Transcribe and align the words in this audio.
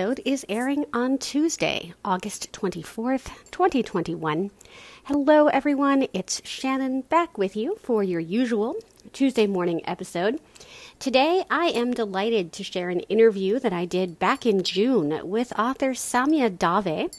Episode 0.00 0.22
is 0.24 0.46
airing 0.48 0.86
on 0.94 1.18
Tuesday, 1.18 1.92
August 2.02 2.50
24th, 2.52 3.26
2021. 3.50 4.50
Hello, 5.04 5.48
everyone. 5.48 6.08
It's 6.14 6.40
Shannon 6.42 7.02
back 7.02 7.36
with 7.36 7.54
you 7.54 7.76
for 7.82 8.02
your 8.02 8.18
usual 8.18 8.76
Tuesday 9.12 9.46
morning 9.46 9.82
episode. 9.84 10.40
Today, 10.98 11.44
I 11.50 11.66
am 11.66 11.92
delighted 11.92 12.50
to 12.54 12.64
share 12.64 12.88
an 12.88 13.00
interview 13.00 13.58
that 13.58 13.74
I 13.74 13.84
did 13.84 14.18
back 14.18 14.46
in 14.46 14.62
June 14.62 15.20
with 15.22 15.52
author 15.58 15.90
Saumya 15.90 16.48
Dave, 16.48 17.10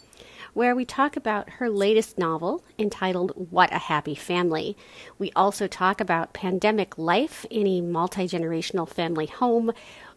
where 0.56 0.75
we 0.75 0.84
talk 0.84 1.16
about 1.16 1.52
her 1.52 1.69
latest 1.69 2.17
novel 2.17 2.63
entitled 2.80 3.52
What 3.52 3.72
a 3.72 3.78
Happy 3.78 4.16
Family. 4.16 4.75
We 5.19 5.31
also 5.36 5.67
talk 5.67 6.02
about 6.02 6.34
pandemic 6.34 6.97
life 6.97 7.45
in 7.52 7.67
a 7.67 7.81
multi 7.81 8.28
generational 8.28 8.89
family 8.89 9.28
home 9.28 9.72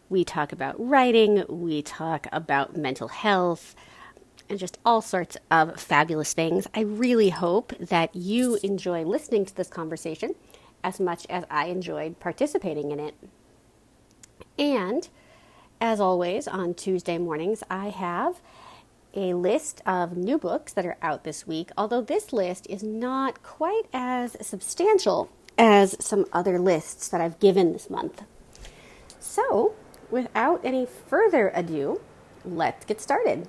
we 0.09 0.23
talk 0.23 0.51
about 0.51 0.75
writing, 0.77 1.43
we 1.47 1.81
talk 1.81 2.27
about 2.31 2.77
mental 2.77 3.07
health, 3.07 3.75
and 4.49 4.59
just 4.59 4.77
all 4.85 5.01
sorts 5.01 5.37
of 5.49 5.79
fabulous 5.79 6.33
things. 6.33 6.67
I 6.75 6.81
really 6.81 7.29
hope 7.29 7.73
that 7.79 8.15
you 8.15 8.59
enjoy 8.63 9.03
listening 9.03 9.45
to 9.45 9.55
this 9.55 9.67
conversation 9.67 10.35
as 10.83 10.99
much 10.99 11.25
as 11.29 11.43
I 11.49 11.65
enjoyed 11.65 12.19
participating 12.19 12.91
in 12.91 12.99
it. 12.99 13.15
And 14.59 15.07
as 15.81 15.99
always, 15.99 16.47
on 16.47 16.73
Tuesday 16.73 17.17
mornings, 17.17 17.63
I 17.69 17.89
have 17.89 18.39
a 19.15 19.33
list 19.33 19.81
of 19.85 20.15
new 20.15 20.37
books 20.37 20.73
that 20.73 20.85
are 20.85 20.97
out 21.01 21.23
this 21.23 21.47
week, 21.47 21.71
although 21.77 22.01
this 22.01 22.31
list 22.33 22.67
is 22.69 22.83
not 22.83 23.41
quite 23.41 23.85
as 23.93 24.35
substantial 24.45 25.29
as 25.57 25.95
some 26.05 26.25
other 26.33 26.59
lists 26.59 27.07
that 27.07 27.21
I've 27.21 27.39
given 27.39 27.73
this 27.73 27.89
month. 27.89 28.23
So, 29.19 29.73
without 30.11 30.61
any 30.63 30.85
further 30.85 31.51
ado, 31.53 32.01
let's 32.43 32.85
get 32.85 33.01
started. 33.01 33.47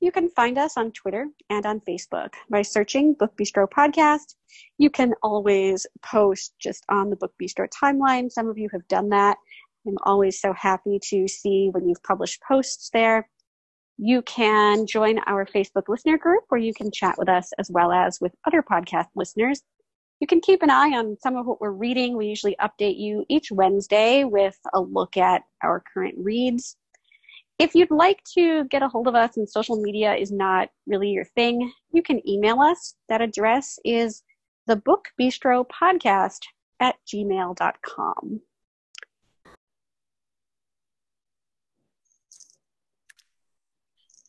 You 0.00 0.10
can 0.10 0.30
find 0.30 0.56
us 0.56 0.78
on 0.78 0.92
Twitter 0.92 1.28
and 1.50 1.66
on 1.66 1.80
Facebook 1.80 2.32
by 2.48 2.62
searching 2.62 3.12
Book 3.12 3.36
Bistro 3.36 3.68
Podcast. 3.68 4.34
You 4.78 4.88
can 4.88 5.12
always 5.22 5.86
post 6.02 6.54
just 6.58 6.84
on 6.88 7.10
the 7.10 7.16
Book 7.16 7.32
Bistro 7.40 7.68
timeline. 7.68 8.32
Some 8.32 8.48
of 8.48 8.56
you 8.56 8.70
have 8.72 8.88
done 8.88 9.10
that. 9.10 9.36
I'm 9.86 9.98
always 10.04 10.40
so 10.40 10.54
happy 10.54 10.98
to 11.10 11.28
see 11.28 11.68
when 11.72 11.86
you've 11.86 12.02
published 12.02 12.40
posts 12.42 12.88
there. 12.94 13.28
You 13.98 14.22
can 14.22 14.86
join 14.86 15.18
our 15.26 15.44
Facebook 15.44 15.88
listener 15.88 16.16
group 16.16 16.44
where 16.48 16.60
you 16.60 16.72
can 16.72 16.90
chat 16.90 17.16
with 17.18 17.28
us 17.28 17.52
as 17.58 17.70
well 17.70 17.92
as 17.92 18.18
with 18.22 18.34
other 18.46 18.62
podcast 18.62 19.08
listeners 19.14 19.62
you 20.20 20.26
can 20.26 20.40
keep 20.40 20.62
an 20.62 20.70
eye 20.70 20.90
on 20.96 21.16
some 21.20 21.36
of 21.36 21.46
what 21.46 21.60
we're 21.60 21.70
reading. 21.70 22.16
We 22.16 22.26
usually 22.26 22.56
update 22.60 22.98
you 22.98 23.24
each 23.28 23.50
Wednesday 23.50 24.24
with 24.24 24.58
a 24.74 24.80
look 24.80 25.16
at 25.16 25.42
our 25.62 25.82
current 25.92 26.14
reads. 26.18 26.76
If 27.58 27.74
you'd 27.74 27.90
like 27.90 28.22
to 28.34 28.64
get 28.64 28.82
a 28.82 28.88
hold 28.88 29.08
of 29.08 29.14
us 29.14 29.36
and 29.36 29.48
social 29.48 29.80
media 29.80 30.14
is 30.14 30.30
not 30.30 30.68
really 30.86 31.10
your 31.10 31.24
thing, 31.24 31.72
you 31.92 32.02
can 32.02 32.26
email 32.28 32.60
us. 32.60 32.94
That 33.08 33.20
address 33.20 33.78
is 33.84 34.22
the 34.66 34.76
Book 34.76 35.08
Bistro 35.20 35.64
Podcast 35.66 36.40
at 36.80 36.96
gmail.com. 37.12 38.40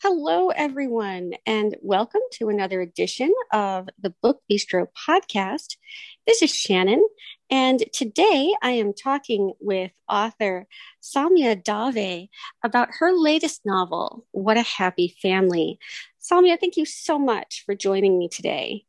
Hello, 0.03 0.49
everyone, 0.49 1.33
and 1.45 1.77
welcome 1.83 2.21
to 2.31 2.49
another 2.49 2.81
edition 2.81 3.31
of 3.53 3.87
the 4.01 4.09
Book 4.09 4.41
Bistro 4.51 4.87
podcast. 4.97 5.77
This 6.25 6.41
is 6.41 6.49
Shannon, 6.49 7.07
and 7.51 7.83
today 7.93 8.51
I 8.63 8.71
am 8.71 8.93
talking 8.93 9.53
with 9.59 9.91
author 10.09 10.65
Saumya 11.03 11.63
Dave 11.63 12.29
about 12.63 12.89
her 12.97 13.11
latest 13.11 13.61
novel, 13.63 14.25
What 14.31 14.57
a 14.57 14.63
Happy 14.63 15.15
Family. 15.21 15.77
Saumya, 16.19 16.59
thank 16.59 16.77
you 16.77 16.85
so 16.85 17.19
much 17.19 17.61
for 17.63 17.75
joining 17.75 18.17
me 18.17 18.27
today. 18.27 18.85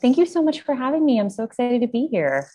Thank 0.00 0.16
you 0.16 0.24
so 0.24 0.42
much 0.42 0.62
for 0.62 0.74
having 0.74 1.04
me. 1.04 1.20
I'm 1.20 1.28
so 1.28 1.44
excited 1.44 1.82
to 1.82 1.88
be 1.88 2.06
here. 2.06 2.48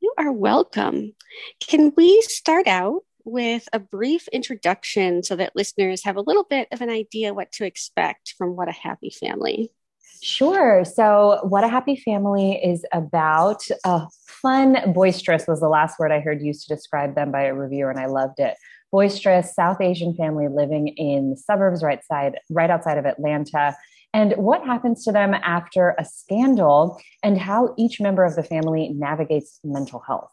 You 0.00 0.14
are 0.16 0.30
welcome. 0.30 1.12
Can 1.58 1.92
we 1.96 2.22
start 2.22 2.68
out 2.68 3.02
with 3.28 3.68
a 3.72 3.78
brief 3.78 4.28
introduction 4.28 5.22
so 5.22 5.36
that 5.36 5.54
listeners 5.54 6.04
have 6.04 6.16
a 6.16 6.22
little 6.22 6.44
bit 6.44 6.68
of 6.72 6.80
an 6.80 6.90
idea 6.90 7.34
what 7.34 7.52
to 7.52 7.64
expect 7.64 8.34
from 8.36 8.56
What 8.56 8.68
a 8.68 8.72
Happy 8.72 9.10
Family. 9.10 9.70
Sure. 10.22 10.84
So, 10.84 11.38
What 11.42 11.64
a 11.64 11.68
Happy 11.68 11.96
Family 11.96 12.60
is 12.62 12.84
about 12.92 13.62
uh, 13.84 14.06
fun, 14.26 14.92
boisterous 14.92 15.46
was 15.46 15.60
the 15.60 15.68
last 15.68 15.98
word 15.98 16.10
I 16.10 16.20
heard 16.20 16.42
used 16.42 16.66
to 16.66 16.74
describe 16.74 17.14
them 17.14 17.30
by 17.30 17.44
a 17.44 17.54
reviewer, 17.54 17.90
and 17.90 18.00
I 18.00 18.06
loved 18.06 18.40
it. 18.40 18.54
Boisterous 18.90 19.54
South 19.54 19.80
Asian 19.80 20.14
family 20.14 20.48
living 20.48 20.88
in 20.88 21.30
the 21.30 21.36
suburbs 21.36 21.82
right 21.82 22.02
side, 22.04 22.38
right 22.50 22.70
outside 22.70 22.98
of 22.98 23.04
Atlanta. 23.04 23.76
And 24.14 24.32
what 24.32 24.64
happens 24.64 25.04
to 25.04 25.12
them 25.12 25.34
after 25.34 25.94
a 25.98 26.04
scandal, 26.04 26.98
and 27.22 27.38
how 27.38 27.74
each 27.76 28.00
member 28.00 28.24
of 28.24 28.34
the 28.34 28.42
family 28.42 28.88
navigates 28.94 29.60
mental 29.62 30.00
health. 30.00 30.32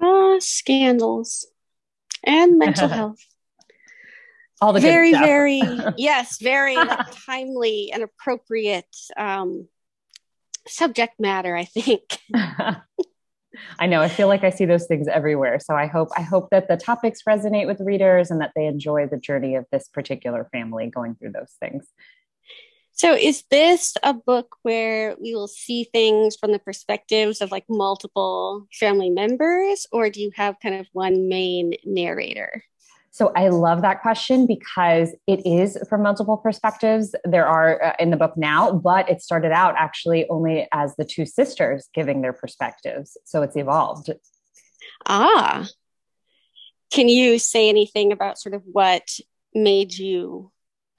Uh, 0.00 0.38
scandals 0.40 1.46
and 2.24 2.58
mental 2.58 2.88
health. 3.00 3.24
All 4.60 4.72
the 4.72 4.80
very, 4.80 5.12
very, 5.12 5.60
yes, 5.96 6.38
very 6.40 6.76
timely 7.26 7.90
and 7.92 8.02
appropriate 8.02 8.96
um, 9.16 9.68
subject 10.66 11.20
matter. 11.20 11.56
I 11.56 11.64
think. 11.64 12.18
I 13.78 13.86
know. 13.86 14.02
I 14.02 14.08
feel 14.08 14.28
like 14.28 14.44
I 14.44 14.50
see 14.50 14.64
those 14.64 14.86
things 14.86 15.08
everywhere. 15.08 15.58
So 15.60 15.74
I 15.74 15.86
hope 15.86 16.08
I 16.16 16.22
hope 16.22 16.50
that 16.50 16.68
the 16.68 16.76
topics 16.76 17.22
resonate 17.28 17.66
with 17.66 17.80
readers 17.80 18.30
and 18.30 18.40
that 18.40 18.52
they 18.54 18.66
enjoy 18.66 19.06
the 19.06 19.16
journey 19.16 19.54
of 19.54 19.64
this 19.70 19.88
particular 19.88 20.48
family 20.52 20.88
going 20.88 21.14
through 21.14 21.32
those 21.32 21.54
things. 21.60 21.86
So, 22.98 23.14
is 23.14 23.44
this 23.48 23.94
a 24.02 24.12
book 24.12 24.56
where 24.62 25.14
we 25.20 25.32
will 25.32 25.46
see 25.46 25.84
things 25.84 26.34
from 26.34 26.50
the 26.50 26.58
perspectives 26.58 27.40
of 27.40 27.52
like 27.52 27.64
multiple 27.68 28.66
family 28.72 29.08
members, 29.08 29.86
or 29.92 30.10
do 30.10 30.20
you 30.20 30.32
have 30.34 30.56
kind 30.60 30.74
of 30.74 30.88
one 30.92 31.28
main 31.28 31.74
narrator? 31.84 32.64
So 33.12 33.32
I 33.34 33.48
love 33.48 33.82
that 33.82 34.02
question 34.02 34.46
because 34.46 35.14
it 35.28 35.46
is 35.46 35.78
from 35.88 36.02
multiple 36.02 36.36
perspectives. 36.36 37.14
There 37.24 37.46
are 37.46 37.82
uh, 37.82 37.92
in 38.00 38.10
the 38.10 38.16
book 38.16 38.36
now, 38.36 38.72
but 38.72 39.08
it 39.08 39.22
started 39.22 39.52
out 39.52 39.74
actually 39.76 40.28
only 40.28 40.66
as 40.72 40.96
the 40.96 41.04
two 41.04 41.24
sisters 41.24 41.88
giving 41.94 42.20
their 42.20 42.32
perspectives. 42.32 43.16
So 43.24 43.42
it's 43.42 43.56
evolved. 43.56 44.10
Ah. 45.06 45.68
Can 46.90 47.08
you 47.08 47.38
say 47.38 47.68
anything 47.68 48.10
about 48.10 48.40
sort 48.40 48.54
of 48.56 48.62
what 48.64 49.18
made 49.54 49.94
you 49.94 50.50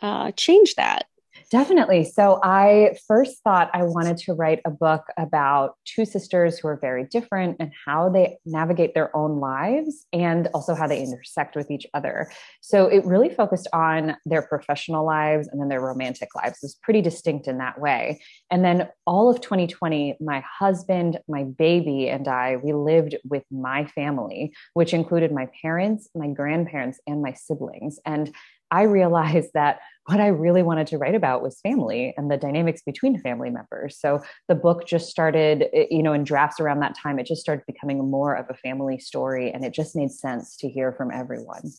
uh, 0.01 0.31
change 0.31 0.75
that? 0.75 1.08
Definitely. 1.49 2.03
So 2.03 2.39
I 2.43 2.95
first 3.07 3.41
thought 3.43 3.71
I 3.73 3.81
wanted 3.81 4.17
to 4.17 4.33
write 4.33 4.59
a 4.65 4.69
book 4.69 5.05
about 5.17 5.77
two 5.83 6.05
sisters 6.05 6.59
who 6.59 6.67
are 6.67 6.77
very 6.79 7.05
different 7.05 7.57
and 7.59 7.71
how 7.87 8.07
they 8.07 8.37
navigate 8.45 8.93
their 8.93 9.15
own 9.17 9.39
lives 9.39 10.05
and 10.13 10.47
also 10.53 10.75
how 10.75 10.85
they 10.85 11.01
intersect 11.01 11.55
with 11.55 11.71
each 11.71 11.87
other. 11.95 12.31
So 12.61 12.85
it 12.85 13.03
really 13.03 13.29
focused 13.29 13.67
on 13.73 14.15
their 14.27 14.43
professional 14.43 15.03
lives 15.03 15.47
and 15.47 15.59
then 15.59 15.69
their 15.69 15.81
romantic 15.81 16.29
lives. 16.35 16.59
It's 16.61 16.77
pretty 16.83 17.01
distinct 17.01 17.47
in 17.47 17.57
that 17.57 17.81
way. 17.81 18.21
And 18.51 18.63
then 18.63 18.87
all 19.07 19.31
of 19.31 19.41
2020, 19.41 20.17
my 20.21 20.43
husband, 20.59 21.17
my 21.27 21.45
baby, 21.45 22.09
and 22.09 22.27
I, 22.27 22.57
we 22.57 22.73
lived 22.73 23.15
with 23.27 23.43
my 23.49 23.87
family, 23.87 24.53
which 24.75 24.93
included 24.93 25.31
my 25.31 25.47
parents, 25.63 26.09
my 26.13 26.27
grandparents, 26.27 26.99
and 27.07 27.23
my 27.23 27.33
siblings. 27.33 27.97
And 28.05 28.31
I 28.71 28.83
realized 28.83 29.51
that 29.53 29.79
what 30.05 30.19
I 30.19 30.27
really 30.27 30.63
wanted 30.63 30.87
to 30.87 30.97
write 30.97 31.15
about 31.15 31.43
was 31.43 31.59
family 31.61 32.13
and 32.17 32.31
the 32.31 32.37
dynamics 32.37 32.81
between 32.81 33.19
family 33.19 33.49
members. 33.49 33.99
So 33.99 34.21
the 34.47 34.55
book 34.55 34.87
just 34.87 35.09
started, 35.09 35.67
eh, 35.71 35.85
you 35.91 36.01
know, 36.01 36.13
in 36.13 36.23
drafts 36.23 36.59
around 36.59 36.79
that 36.79 36.97
time, 36.97 37.19
it 37.19 37.27
just 37.27 37.41
started 37.41 37.63
becoming 37.67 38.09
more 38.09 38.33
of 38.33 38.47
a 38.49 38.55
family 38.55 38.97
story 38.97 39.51
and 39.51 39.63
it 39.63 39.73
just 39.73 39.95
made 39.95 40.11
sense 40.11 40.57
to 40.57 40.69
hear 40.69 40.91
from 40.93 41.11
everyone. 41.11 41.71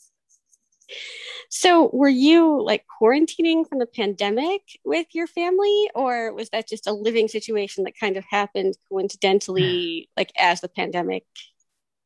So, 1.48 1.90
were 1.92 2.08
you 2.08 2.62
like 2.62 2.84
quarantining 3.00 3.68
from 3.68 3.80
the 3.80 3.86
pandemic 3.86 4.62
with 4.84 5.08
your 5.12 5.26
family, 5.26 5.90
or 5.94 6.32
was 6.32 6.48
that 6.50 6.68
just 6.68 6.86
a 6.86 6.92
living 6.92 7.26
situation 7.26 7.84
that 7.84 7.98
kind 7.98 8.16
of 8.16 8.24
happened 8.30 8.76
coincidentally, 8.88 10.08
like 10.16 10.32
as 10.38 10.60
the 10.60 10.68
pandemic 10.68 11.24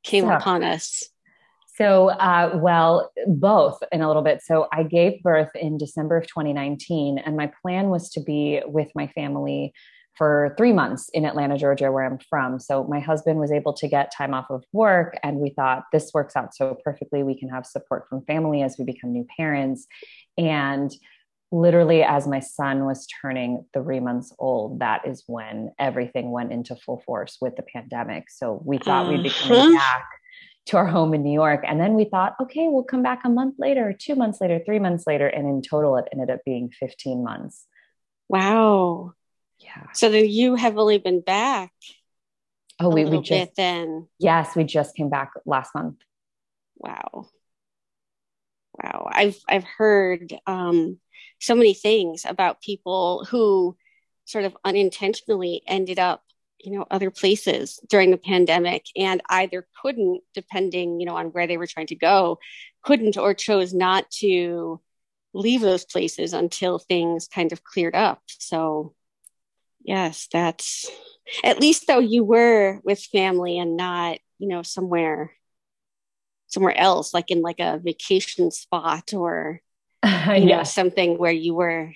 came 0.03 0.29
upon 0.31 0.63
us? 0.65 1.03
So, 1.77 2.11
uh, 2.11 2.53
well, 2.55 3.11
both 3.27 3.83
in 3.91 4.01
a 4.01 4.07
little 4.07 4.23
bit. 4.23 4.43
So, 4.43 4.69
I 4.73 4.85
gave 4.85 5.23
birth 5.23 5.51
in 5.55 5.77
December 5.77 6.17
of 6.17 6.27
2019, 6.27 7.19
and 7.19 7.37
my 7.37 7.51
plan 7.63 7.89
was 7.89 8.11
to 8.11 8.21
be 8.21 8.63
with 8.65 8.89
my 8.95 9.09
family 9.09 9.73
for 10.17 10.55
three 10.57 10.73
months 10.73 11.09
in 11.13 11.25
Atlanta, 11.25 11.59
Georgia, 11.59 11.91
where 11.91 12.05
I'm 12.05 12.21
from. 12.31 12.61
So, 12.61 12.85
my 12.85 13.01
husband 13.01 13.41
was 13.41 13.51
able 13.51 13.73
to 13.75 13.89
get 13.89 14.13
time 14.17 14.35
off 14.35 14.47
of 14.51 14.65
work, 14.73 15.19
and 15.25 15.39
we 15.39 15.51
thought 15.51 15.85
this 15.93 16.13
works 16.15 16.37
out 16.37 16.55
so 16.55 16.79
perfectly. 16.85 17.25
We 17.25 17.39
can 17.39 17.49
have 17.49 17.67
support 17.67 18.09
from 18.09 18.25
family 18.25 18.63
as 18.63 18.77
we 18.79 18.85
become 18.85 19.13
new 19.13 19.27
parents. 19.37 19.87
And 20.39 20.93
literally 21.51 22.03
as 22.03 22.27
my 22.27 22.41
son 22.41 22.85
was 22.85 23.07
turning 23.23 23.65
three 23.73 24.01
months 24.01 24.33
old, 24.41 24.81
that 24.81 25.07
is 25.07 25.23
when 25.29 25.71
everything 25.79 26.33
went 26.33 26.53
into 26.53 26.75
full 26.75 27.01
force 27.07 27.39
with 27.41 27.55
the 27.55 27.63
pandemic. 27.63 28.29
So 28.29 28.61
we 28.65 28.79
thought 28.79 29.09
we'd 29.09 29.23
be 29.23 29.31
coming 29.31 29.77
back 29.77 30.05
to 30.67 30.77
our 30.79 30.87
home 30.87 31.13
in 31.13 31.23
New 31.23 31.33
York. 31.33 31.63
And 31.67 31.79
then 31.81 31.95
we 31.95 32.05
thought, 32.05 32.35
okay, 32.41 32.69
we'll 32.69 32.85
come 32.85 33.03
back 33.03 33.21
a 33.25 33.29
month 33.29 33.57
later, 33.59 33.95
two 33.99 34.15
months 34.15 34.41
later, 34.41 34.61
three 34.65 34.79
months 34.79 35.05
later. 35.07 35.27
And 35.27 35.47
in 35.47 35.63
total, 35.63 35.97
it 35.97 36.07
ended 36.13 36.31
up 36.31 36.41
being 36.45 36.71
15 36.71 37.23
months. 37.23 37.67
Wow. 38.29 39.13
Yeah. 39.59 39.93
So 39.93 40.09
then 40.09 40.29
you 40.29 40.55
have 40.55 40.79
only 40.79 40.99
been 40.99 41.21
back. 41.21 41.73
Oh, 42.81 42.89
we, 42.89 43.05
we 43.05 43.21
just 43.21 43.55
then. 43.57 44.09
Yes, 44.19 44.57
we 44.57 44.65
just 44.65 44.97
came 44.97 45.11
back 45.11 45.33
last 45.47 45.75
month. 45.75 45.97
Wow. 46.77 47.29
Wow. 48.83 49.09
I've 49.13 49.39
I've 49.49 49.65
heard 49.65 50.35
um 50.47 50.99
so 51.41 51.55
many 51.55 51.75
things 51.75 52.25
about 52.27 52.61
people 52.61 53.27
who 53.31 53.77
sort 54.25 54.45
of 54.45 54.57
unintentionally 54.65 55.63
ended 55.67 55.99
up 55.99 56.25
you 56.65 56.73
know 56.73 56.87
other 56.91 57.11
places 57.11 57.79
during 57.89 58.11
the 58.11 58.17
pandemic 58.17 58.87
and 58.97 59.23
either 59.29 59.67
couldn't 59.83 60.21
depending 60.35 61.01
you 61.01 61.07
know 61.07 61.17
on 61.17 61.27
where 61.27 61.47
they 61.47 61.57
were 61.57 61.67
trying 61.67 61.87
to 61.87 61.97
go 61.97 62.39
couldn't 62.83 63.17
or 63.17 63.35
chose 63.35 63.75
not 63.75 64.11
to 64.11 64.81
leave 65.33 65.61
those 65.61 65.85
places 65.85 66.33
until 66.33 66.79
things 66.79 67.29
kind 67.29 67.53
of 67.53 67.65
cleared 67.65 67.95
up 67.95 68.23
so 68.27 68.95
yes 69.83 70.29
that's 70.33 70.91
at 71.43 71.61
least 71.61 71.87
though 71.87 71.99
you 71.99 72.23
were 72.25 72.81
with 72.85 73.03
family 73.03 73.59
and 73.59 73.77
not 73.77 74.19
you 74.39 74.49
know 74.49 74.63
somewhere 74.63 75.33
somewhere 76.47 76.77
else 76.77 77.13
like 77.13 77.31
in 77.31 77.43
like 77.43 77.61
a 77.61 77.79
vacation 77.79 78.51
spot 78.51 79.13
or 79.13 79.61
you 80.37 80.45
know 80.45 80.63
something 80.63 81.19
where 81.19 81.33
you 81.33 81.55
were 81.55 81.93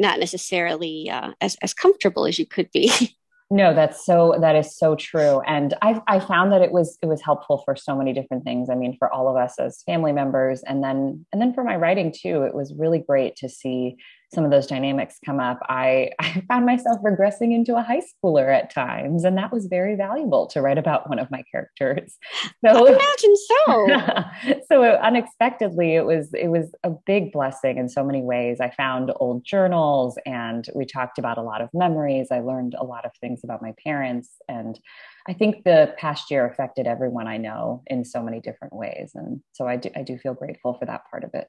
not 0.00 0.18
necessarily 0.18 1.10
uh, 1.10 1.32
as 1.40 1.56
as 1.62 1.74
comfortable 1.74 2.26
as 2.26 2.38
you 2.38 2.46
could 2.46 2.70
be. 2.72 2.90
No, 3.52 3.74
that's 3.74 4.06
so 4.06 4.36
that 4.40 4.54
is 4.54 4.76
so 4.76 4.94
true. 4.94 5.40
And 5.40 5.74
I 5.82 6.00
I 6.06 6.20
found 6.20 6.52
that 6.52 6.62
it 6.62 6.70
was 6.70 6.96
it 7.02 7.06
was 7.06 7.20
helpful 7.20 7.62
for 7.64 7.74
so 7.74 7.96
many 7.96 8.12
different 8.12 8.44
things. 8.44 8.70
I 8.70 8.76
mean, 8.76 8.96
for 8.96 9.12
all 9.12 9.28
of 9.28 9.36
us 9.36 9.58
as 9.58 9.82
family 9.82 10.12
members 10.12 10.62
and 10.62 10.84
then 10.84 11.26
and 11.32 11.42
then 11.42 11.52
for 11.52 11.64
my 11.64 11.74
writing 11.74 12.12
too, 12.12 12.44
it 12.44 12.54
was 12.54 12.72
really 12.72 13.00
great 13.00 13.34
to 13.36 13.48
see 13.48 13.96
some 14.32 14.44
of 14.44 14.50
those 14.50 14.66
dynamics 14.66 15.18
come 15.24 15.40
up, 15.40 15.58
I, 15.68 16.10
I 16.18 16.42
found 16.48 16.66
myself 16.66 16.98
regressing 17.02 17.54
into 17.54 17.76
a 17.76 17.82
high 17.82 18.00
schooler 18.00 18.54
at 18.54 18.72
times. 18.72 19.24
And 19.24 19.36
that 19.36 19.52
was 19.52 19.66
very 19.66 19.96
valuable 19.96 20.46
to 20.48 20.60
write 20.60 20.78
about 20.78 21.08
one 21.08 21.18
of 21.18 21.30
my 21.30 21.42
characters. 21.50 22.16
So 22.62 22.86
I 22.86 22.92
imagine 22.92 23.36
so. 23.36 24.60
so 24.68 24.82
unexpectedly, 24.82 25.94
it 25.94 26.04
was, 26.04 26.32
it 26.34 26.48
was 26.48 26.70
a 26.84 26.90
big 26.90 27.32
blessing 27.32 27.78
in 27.78 27.88
so 27.88 28.04
many 28.04 28.20
ways. 28.20 28.60
I 28.60 28.70
found 28.70 29.12
old 29.16 29.44
journals 29.44 30.18
and 30.26 30.66
we 30.74 30.84
talked 30.84 31.18
about 31.18 31.38
a 31.38 31.42
lot 31.42 31.62
of 31.62 31.70
memories. 31.72 32.28
I 32.30 32.40
learned 32.40 32.74
a 32.78 32.84
lot 32.84 33.06
of 33.06 33.12
things 33.20 33.40
about 33.44 33.62
my 33.62 33.72
parents. 33.82 34.30
And 34.46 34.78
I 35.26 35.32
think 35.32 35.64
the 35.64 35.94
past 35.96 36.30
year 36.30 36.46
affected 36.46 36.86
everyone 36.86 37.26
I 37.26 37.38
know 37.38 37.82
in 37.86 38.04
so 38.04 38.22
many 38.22 38.40
different 38.40 38.74
ways. 38.74 39.12
And 39.14 39.40
so 39.52 39.66
I 39.66 39.76
do, 39.76 39.90
I 39.96 40.02
do 40.02 40.18
feel 40.18 40.34
grateful 40.34 40.74
for 40.74 40.84
that 40.84 41.02
part 41.10 41.24
of 41.24 41.30
it. 41.34 41.48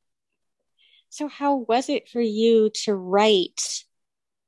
So, 1.11 1.27
how 1.27 1.57
was 1.57 1.89
it 1.89 2.07
for 2.07 2.21
you 2.21 2.71
to 2.85 2.95
write 2.95 3.83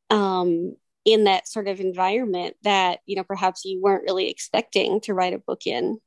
um, 0.10 0.78
in 1.04 1.26
that 1.26 1.46
sort 1.46 1.68
of 1.68 1.82
environment 1.82 2.56
that 2.64 3.02
you 3.06 3.18
know 3.18 3.26
perhaps 3.26 3.66
you 3.66 3.82
weren't 3.82 4.06
really 4.08 4.30
expecting 4.30 5.02
to 5.02 5.14
write 5.14 5.34
a 5.34 5.40
book 5.40 5.68
in? 5.68 6.00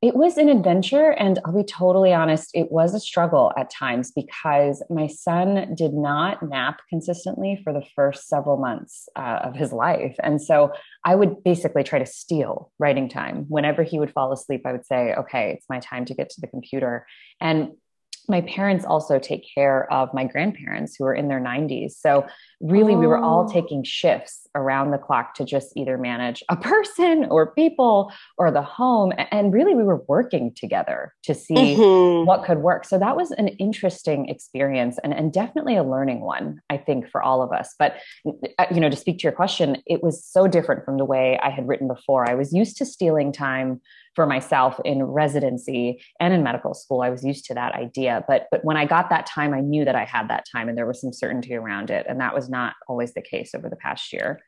It 0.00 0.16
was 0.16 0.38
an 0.38 0.48
adventure, 0.48 1.10
and 1.10 1.38
I'll 1.44 1.54
be 1.54 1.62
totally 1.62 2.10
honest, 2.10 2.52
it 2.54 2.72
was 2.72 2.94
a 2.94 3.00
struggle 3.00 3.52
at 3.58 3.68
times 3.68 4.12
because 4.12 4.82
my 4.88 5.06
son 5.08 5.74
did 5.74 5.92
not 5.92 6.42
nap 6.42 6.80
consistently 6.88 7.60
for 7.62 7.74
the 7.74 7.84
first 7.94 8.26
several 8.26 8.56
months 8.56 9.10
uh, 9.14 9.40
of 9.42 9.54
his 9.54 9.74
life. 9.74 10.16
And 10.22 10.40
so 10.40 10.72
I 11.04 11.14
would 11.14 11.44
basically 11.44 11.84
try 11.84 11.98
to 11.98 12.06
steal 12.06 12.72
writing 12.78 13.10
time. 13.10 13.44
Whenever 13.48 13.82
he 13.82 13.98
would 13.98 14.10
fall 14.10 14.32
asleep, 14.32 14.62
I 14.64 14.72
would 14.72 14.86
say, 14.86 15.12
okay, 15.16 15.50
it's 15.50 15.68
my 15.68 15.80
time 15.80 16.06
to 16.06 16.14
get 16.14 16.30
to 16.30 16.40
the 16.40 16.46
computer. 16.46 17.06
And 17.38 17.72
my 18.28 18.40
parents 18.42 18.84
also 18.84 19.18
take 19.18 19.46
care 19.54 19.90
of 19.92 20.12
my 20.14 20.24
grandparents 20.24 20.96
who 20.96 21.04
are 21.04 21.14
in 21.14 21.28
their 21.28 21.40
90s. 21.40 21.92
So, 21.92 22.26
really, 22.60 22.94
oh. 22.94 22.98
we 22.98 23.06
were 23.06 23.18
all 23.18 23.46
oh. 23.48 23.52
taking 23.52 23.82
shifts 23.84 24.46
around 24.54 24.90
the 24.90 24.98
clock 24.98 25.34
to 25.34 25.44
just 25.44 25.72
either 25.76 25.96
manage 25.96 26.42
a 26.48 26.56
person 26.56 27.26
or 27.30 27.52
people 27.54 28.12
or 28.38 28.50
the 28.50 28.62
home. 28.62 29.12
And 29.30 29.52
really, 29.52 29.74
we 29.74 29.82
were 29.82 30.02
working 30.08 30.52
together 30.54 31.14
to 31.24 31.34
see 31.34 31.54
mm-hmm. 31.54 32.26
what 32.26 32.44
could 32.44 32.58
work. 32.58 32.84
So, 32.84 32.98
that 32.98 33.16
was 33.16 33.30
an 33.32 33.48
interesting 33.48 34.28
experience 34.28 34.98
and, 35.02 35.14
and 35.14 35.32
definitely 35.32 35.76
a 35.76 35.82
learning 35.84 36.20
one, 36.20 36.60
I 36.70 36.76
think, 36.76 37.08
for 37.08 37.22
all 37.22 37.42
of 37.42 37.52
us. 37.52 37.74
But, 37.78 37.96
uh, 38.58 38.66
you 38.72 38.80
know, 38.80 38.90
to 38.90 38.96
speak 38.96 39.18
to 39.18 39.22
your 39.24 39.32
question, 39.32 39.82
it 39.86 40.02
was 40.02 40.24
so 40.24 40.46
different 40.46 40.84
from 40.84 40.98
the 40.98 41.04
way 41.04 41.38
I 41.42 41.50
had 41.50 41.66
written 41.68 41.88
before. 41.88 42.28
I 42.28 42.34
was 42.34 42.52
used 42.52 42.76
to 42.78 42.86
stealing 42.86 43.32
time 43.32 43.80
for 44.14 44.26
myself 44.26 44.80
in 44.84 45.02
residency 45.02 46.02
and 46.18 46.34
in 46.34 46.42
medical 46.42 46.74
school. 46.74 47.02
I 47.02 47.10
was 47.10 47.24
used 47.24 47.44
to 47.46 47.54
that 47.54 47.74
idea. 47.74 48.24
But 48.26 48.48
but 48.50 48.64
when 48.64 48.76
I 48.76 48.84
got 48.84 49.10
that 49.10 49.26
time, 49.26 49.54
I 49.54 49.60
knew 49.60 49.84
that 49.84 49.94
I 49.94 50.04
had 50.04 50.28
that 50.28 50.44
time 50.50 50.68
and 50.68 50.76
there 50.76 50.86
was 50.86 51.00
some 51.00 51.12
certainty 51.12 51.54
around 51.54 51.90
it. 51.90 52.06
And 52.08 52.20
that 52.20 52.34
was 52.34 52.48
not 52.48 52.74
always 52.88 53.14
the 53.14 53.22
case 53.22 53.54
over 53.54 53.68
the 53.68 53.76
past 53.76 54.12
year. 54.12 54.40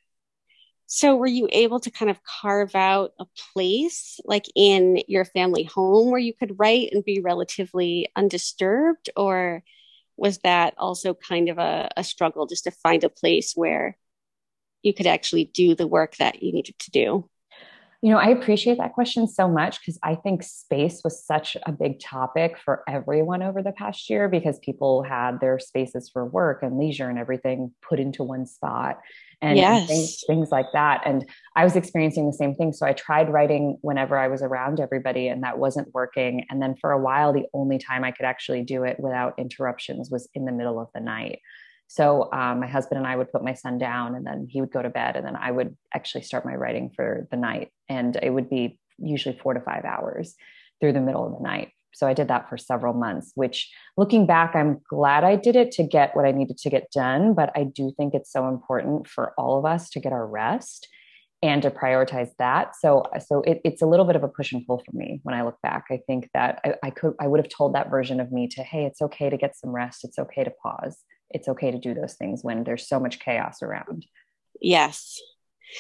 So 0.95 1.17
were 1.17 1.27
you 1.27 1.49
able 1.51 1.81
to 1.81 1.91
kind 1.91 2.11
of 2.11 2.23
carve 2.23 2.75
out 2.75 3.13
a 3.19 3.25
place 3.55 4.21
like 4.27 4.45
in 4.55 4.99
your 5.09 5.25
family 5.25 5.63
home 5.63 6.11
where 6.11 6.21
you 6.21 6.35
could 6.35 6.59
write 6.59 6.91
and 6.93 7.03
be 7.03 7.19
relatively 7.19 8.11
undisturbed? 8.15 9.09
Or 9.17 9.63
was 10.19 10.37
that 10.41 10.75
also 10.77 11.15
kind 11.15 11.49
of 11.49 11.57
a, 11.57 11.89
a 11.97 12.05
struggle 12.05 12.45
just 12.45 12.65
to 12.65 12.71
find 12.71 13.05
a 13.05 13.09
place 13.09 13.55
where 13.55 13.97
you 14.83 14.93
could 14.93 15.07
actually 15.07 15.47
do 15.47 15.75
the 15.75 15.87
work 15.87 16.17
that 16.17 16.43
you 16.43 16.53
needed 16.53 16.79
to 16.81 16.91
do? 16.91 17.27
You 18.03 18.11
know, 18.11 18.19
I 18.19 18.29
appreciate 18.29 18.77
that 18.77 18.93
question 18.93 19.27
so 19.27 19.49
much 19.49 19.81
because 19.81 19.99
I 20.03 20.17
think 20.17 20.43
space 20.43 21.01
was 21.05 21.25
such 21.25 21.57
a 21.65 21.73
big 21.73 22.01
topic 22.01 22.59
for 22.59 22.83
everyone 22.87 23.43
over 23.43 23.63
the 23.63 23.73
past 23.73 24.11
year 24.11 24.29
because 24.29 24.59
people 24.59 25.05
had 25.05 25.41
their 25.41 25.59
spaces 25.59 26.11
for 26.13 26.27
work 26.27 26.63
and 26.63 26.79
leisure 26.79 27.09
and 27.09 27.19
everything 27.19 27.73
put 27.81 27.99
into 27.99 28.25
one 28.25 28.45
spot 28.45 28.99
and, 29.43 29.59
yes. 29.59 29.89
things, 29.89 30.25
things 30.27 30.49
like 30.51 30.67
that. 30.73 31.03
And 31.05 31.29
I 31.57 31.65
was 31.65 31.77
experiencing 31.77 32.27
the 32.27 32.33
same 32.33 32.55
thing. 32.55 32.73
So 32.73 32.87
I 32.87 32.95
tried 32.95 33.31
writing 33.31 33.77
whenever 33.83 34.17
I 34.17 34.29
was 34.29 34.41
around 34.41 34.81
everybody 34.81 35.29
and 35.29 35.43
that 35.43 35.59
wasn't 35.59 35.93
working. 35.93 36.47
And 36.49 36.63
then 36.63 36.77
for 36.81 36.93
a 36.93 37.03
while, 37.03 37.33
the 37.33 37.47
only 37.53 37.79
time 37.79 38.05
I 38.05 38.13
could 38.13 38.25
actually 38.25 38.63
do 38.63 38.85
it 38.85 38.97
without 38.99 39.35
interruptions 39.39 40.09
was 40.11 40.29
in 40.33 40.47
the 40.47 40.53
middle 40.53 40.81
of 40.81 40.89
the 40.95 41.01
night. 41.01 41.41
So 41.89 42.33
um, 42.33 42.61
my 42.61 42.67
husband 42.67 42.97
and 42.97 43.07
I 43.07 43.17
would 43.17 43.31
put 43.31 43.45
my 43.45 43.53
son 43.53 43.77
down, 43.77 44.15
and 44.15 44.27
then 44.27 44.47
he 44.49 44.63
would 44.63 44.73
go 44.73 44.81
to 44.81 44.89
bed, 44.89 45.15
and 45.15 45.27
then 45.27 45.37
I 45.37 45.51
would 45.51 45.77
actually 45.93 46.23
start 46.23 46.47
my 46.47 46.55
writing 46.55 46.91
for 46.97 47.29
the 47.31 47.37
night, 47.37 47.69
and 47.87 48.17
it 48.23 48.31
would 48.31 48.49
be 48.49 48.79
usually 48.97 49.39
four 49.43 49.53
to 49.53 49.61
five 49.61 49.85
hours 49.85 50.35
through 50.81 50.95
the 50.95 51.03
middle 51.03 51.27
of 51.27 51.35
the 51.35 51.43
night. 51.43 51.73
So 51.95 52.07
I 52.07 52.15
did 52.15 52.29
that 52.29 52.49
for 52.49 52.57
several 52.57 52.95
months, 52.95 53.33
which 53.35 53.71
looking 53.97 54.27
back, 54.27 54.55
I'm 54.55 54.81
glad 54.89 55.25
I 55.25 55.37
did 55.37 55.57
it 55.57 55.73
to 55.73 55.83
get 55.83 56.17
what 56.17 56.25
I 56.25 56.33
needed 56.33 56.59
to 56.59 56.71
get 56.71 56.91
done. 56.91 57.35
But 57.35 57.53
I 57.55 57.65
do 57.65 57.93
think 57.97 58.15
it's 58.15 58.33
so 58.33 58.49
important 58.49 59.09
for 59.09 59.33
all 59.39 59.59
of 59.59 59.65
us 59.65 59.91
to 59.91 60.01
get 60.01 60.13
our 60.13 60.27
rest 60.27 60.89
and 61.43 61.63
to 61.63 61.71
prioritize 61.71 62.31
that. 62.39 62.77
So, 62.77 63.05
so 63.27 63.43
it, 63.43 63.61
it's 63.65 63.83
a 63.83 63.87
little 63.87 64.05
bit 64.05 64.17
of 64.17 64.23
a 64.23 64.29
push 64.29 64.53
and 64.53 64.65
pull 64.67 64.79
for 64.79 64.97
me 64.97 65.21
when 65.25 65.35
I 65.35 65.43
look 65.43 65.61
back. 65.63 65.87
I 65.91 66.01
think 66.07 66.29
that 66.35 66.61
I, 66.65 66.75
I 66.85 66.91
could, 66.91 67.15
I 67.21 67.27
would 67.27 67.41
have 67.41 67.49
told 67.49 67.75
that 67.75 67.91
version 67.91 68.21
of 68.21 68.31
me 68.31 68.47
to, 68.49 68.63
hey, 68.63 68.85
it's 68.85 69.03
okay 69.03 69.29
to 69.29 69.37
get 69.37 69.57
some 69.57 69.71
rest. 69.71 70.05
It's 70.05 70.19
okay 70.19 70.45
to 70.45 70.53
pause 70.63 70.97
it's 71.33 71.49
okay 71.49 71.71
to 71.71 71.79
do 71.79 71.95
those 71.95 72.15
things 72.15 72.43
when 72.43 72.65
there's 72.65 72.87
so 72.87 73.01
much 73.01 73.19
chaos 73.19 73.63
around. 73.63 74.07
Yes. 74.61 75.21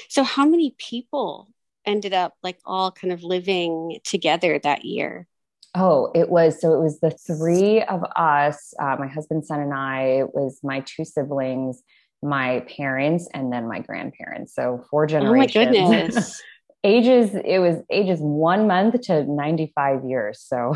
So 0.09 0.23
how 0.23 0.47
many 0.47 0.75
people 0.78 1.49
ended 1.85 2.12
up 2.12 2.35
like 2.42 2.59
all 2.64 2.90
kind 2.90 3.12
of 3.12 3.23
living 3.23 3.99
together 4.04 4.59
that 4.59 4.85
year? 4.85 5.26
Oh, 5.75 6.11
it 6.14 6.29
was 6.29 6.61
so 6.61 6.75
it 6.75 6.81
was 6.83 7.00
the 7.00 7.11
three 7.11 7.83
of 7.83 8.05
us, 8.17 8.75
uh, 8.81 8.97
my 8.99 9.07
husband, 9.07 9.47
son, 9.47 9.61
and 9.61 9.73
I. 9.73 10.02
It 10.21 10.35
was 10.35 10.61
my 10.62 10.81
two 10.81 11.05
siblings, 11.05 11.83
my 12.23 12.61
parents, 12.61 13.29
and 13.33 13.52
then 13.52 13.67
my 13.69 13.81
grandparents. 13.81 14.55
So 14.55 14.85
four 14.91 15.07
generations. 15.07 15.57
Oh 15.57 15.81
my 15.81 15.88
goodness. 15.88 16.43
ages 16.85 17.31
it 17.35 17.61
was 17.61 17.76
ages 17.91 18.19
one 18.21 18.67
month 18.67 19.00
to 19.02 19.25
95 19.25 20.05
years. 20.05 20.41
So 20.41 20.75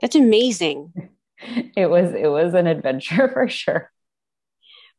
that's 0.00 0.16
amazing. 0.16 0.92
It 1.76 1.90
was 1.90 2.14
it 2.14 2.28
was 2.28 2.54
an 2.54 2.66
adventure 2.66 3.28
for 3.32 3.48
sure 3.48 3.90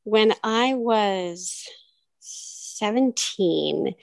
when 0.06 0.34
I 0.44 0.76
was 0.76 1.68
17, 2.20 3.96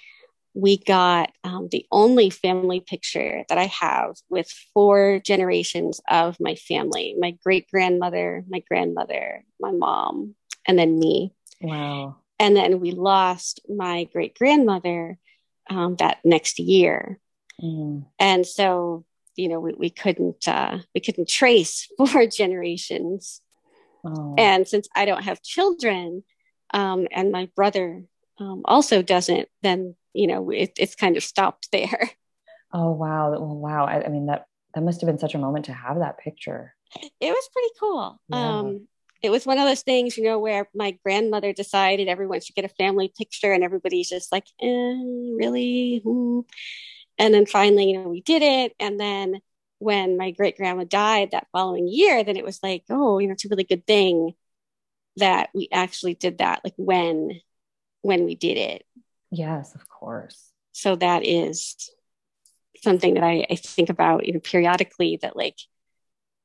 we 0.54 0.76
got 0.76 1.32
um, 1.44 1.68
the 1.70 1.86
only 1.90 2.30
family 2.30 2.80
picture 2.80 3.44
that 3.48 3.58
I 3.58 3.66
have 3.66 4.16
with 4.28 4.50
four 4.74 5.20
generations 5.24 6.00
of 6.10 6.38
my 6.40 6.56
family 6.56 7.14
my 7.18 7.32
great 7.42 7.70
grandmother, 7.70 8.44
my 8.48 8.60
grandmother, 8.60 9.44
my 9.60 9.72
mom, 9.72 10.34
and 10.66 10.78
then 10.78 10.98
me. 10.98 11.32
Wow. 11.60 12.16
And 12.38 12.56
then 12.56 12.80
we 12.80 12.90
lost 12.90 13.60
my 13.68 14.04
great 14.12 14.36
grandmother 14.36 15.18
um, 15.70 15.96
that 15.96 16.18
next 16.24 16.58
year. 16.58 17.18
Mm. 17.62 18.06
And 18.18 18.46
so, 18.46 19.04
you 19.36 19.48
know, 19.48 19.60
we, 19.60 19.72
we 19.74 19.90
couldn't 19.90 20.46
uh, 20.46 20.78
we 20.94 21.00
couldn't 21.00 21.28
trace 21.28 21.88
four 21.96 22.26
generations. 22.26 23.40
Oh. 24.04 24.34
And 24.36 24.66
since 24.66 24.88
I 24.94 25.04
don't 25.04 25.22
have 25.22 25.42
children, 25.42 26.24
um, 26.74 27.06
and 27.12 27.30
my 27.30 27.48
brother 27.54 28.02
um, 28.38 28.62
also 28.64 29.02
doesn't, 29.02 29.48
then 29.62 29.94
you 30.12 30.26
know 30.26 30.50
it, 30.50 30.72
it's 30.76 30.94
kind 30.94 31.16
of 31.16 31.22
stopped 31.22 31.68
there. 31.72 32.10
Oh 32.74 32.92
wow! 32.92 33.38
wow! 33.38 33.84
I, 33.84 34.06
I, 34.06 34.08
mean 34.08 34.26
that 34.28 34.46
that 34.74 34.82
must 34.82 35.02
have 35.02 35.06
been 35.06 35.18
such 35.18 35.34
a 35.34 35.38
moment 35.38 35.66
to 35.66 35.74
have 35.74 35.98
that 35.98 36.16
picture. 36.16 36.74
It 37.20 37.30
was 37.30 37.48
pretty 37.52 37.68
cool. 37.78 38.18
Yeah. 38.30 38.60
Um, 38.60 38.88
it 39.20 39.30
was 39.30 39.44
one 39.44 39.58
of 39.58 39.68
those 39.68 39.82
things, 39.82 40.16
you 40.16 40.24
know, 40.24 40.38
where 40.38 40.68
my 40.74 40.98
grandmother 41.04 41.52
decided 41.52 42.08
everyone 42.08 42.40
should 42.40 42.56
get 42.56 42.64
a 42.64 42.68
family 42.68 43.12
picture, 43.16 43.52
and 43.52 43.62
everybody's 43.62 44.08
just 44.08 44.32
like, 44.32 44.46
eh, 44.62 44.66
really? 44.66 46.02
And 47.18 47.34
then 47.34 47.44
finally, 47.44 47.90
you 47.90 47.98
know, 47.98 48.08
we 48.08 48.22
did 48.22 48.40
it, 48.40 48.72
and 48.80 48.98
then 48.98 49.40
when 49.78 50.16
my 50.16 50.30
great 50.30 50.56
grandma 50.56 50.84
died 50.84 51.32
that 51.32 51.48
following 51.52 51.88
year, 51.88 52.24
then 52.24 52.36
it 52.36 52.44
was 52.44 52.60
like, 52.62 52.84
oh, 52.88 53.18
you 53.18 53.26
know, 53.26 53.32
it's 53.32 53.44
a 53.44 53.48
really 53.48 53.64
good 53.64 53.86
thing 53.86 54.32
that 55.16 55.50
we 55.54 55.68
actually 55.72 56.14
did 56.14 56.38
that, 56.38 56.60
like 56.64 56.74
when 56.76 57.40
when 58.02 58.24
we 58.24 58.34
did 58.34 58.56
it. 58.56 58.86
Yes, 59.32 59.74
of 59.74 59.88
course. 59.88 60.52
So 60.72 60.94
that 60.96 61.26
is 61.26 61.90
something 62.82 63.14
that 63.14 63.24
I, 63.24 63.46
I 63.50 63.56
think 63.56 63.88
about, 63.88 64.26
you 64.26 64.34
know, 64.34 64.40
periodically 64.40 65.18
that 65.22 65.36
like 65.36 65.56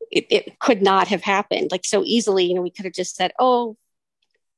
it, 0.10 0.26
it 0.30 0.60
could 0.60 0.82
not 0.82 1.10
have 1.10 1.22
happened 1.22 1.70
like 1.70 1.86
so 1.86 2.04
easily. 2.06 2.46
You 2.46 2.56
know, 2.56 2.62
we 2.62 2.72
could 2.72 2.86
have 2.86 2.94
just 2.94 3.18
said, 3.18 3.34
oh, 3.38 3.76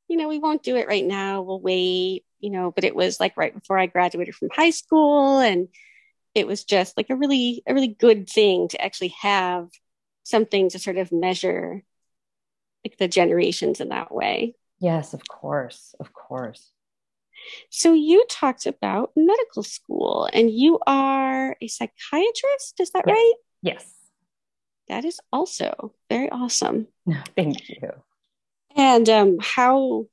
you 0.08 0.16
know, 0.16 0.28
we 0.28 0.38
won't 0.38 0.62
do 0.62 0.76
it 0.76 0.88
right 0.88 1.06
now. 1.06 1.42
We'll 1.42 1.60
wait, 1.60 2.24
you 2.40 2.52
know, 2.52 2.72
but 2.72 2.84
it 2.84 2.96
was 2.96 3.20
like 3.20 3.36
right 3.36 3.54
before 3.54 3.80
I 3.80 3.88
graduated 3.88 4.36
from 4.36 4.50
high 4.52 4.70
school. 4.70 5.40
And 5.40 5.68
it 6.36 6.46
was 6.46 6.64
just 6.64 6.98
like 6.98 7.10
a 7.10 7.16
really, 7.16 7.64
a 7.68 7.74
really 7.74 7.88
good 7.88 8.30
thing 8.30 8.68
to 8.70 8.84
actually 8.84 9.16
have 9.22 9.70
something 10.24 10.70
to 10.70 10.78
sort 10.80 10.98
of 10.98 11.12
measure 11.12 11.84
like 12.86 12.98
the 12.98 13.08
generations 13.08 13.82
in 13.82 13.90
that 13.90 14.14
way. 14.14 14.54
Yes, 14.80 15.14
of 15.14 15.28
course. 15.28 15.96
Of 16.00 16.14
course. 16.14 16.72
So 17.70 17.94
you 17.94 18.26
talked 18.30 18.66
about 18.66 19.12
medical 19.16 19.64
school 19.64 20.30
and 20.32 20.50
you 20.50 20.80
are 20.86 21.56
a 21.62 21.68
psychiatrist, 21.68 22.80
is 22.80 22.92
that 22.92 23.04
yes. 23.08 23.16
right? 23.16 23.34
Yes. 23.62 23.94
That 24.88 25.06
is 25.06 25.20
also 25.32 25.94
very 26.10 26.30
awesome. 26.30 26.88
Thank 27.36 27.70
you. 27.70 27.92
And 28.76 29.08
um, 29.10 29.38
how 29.42 30.08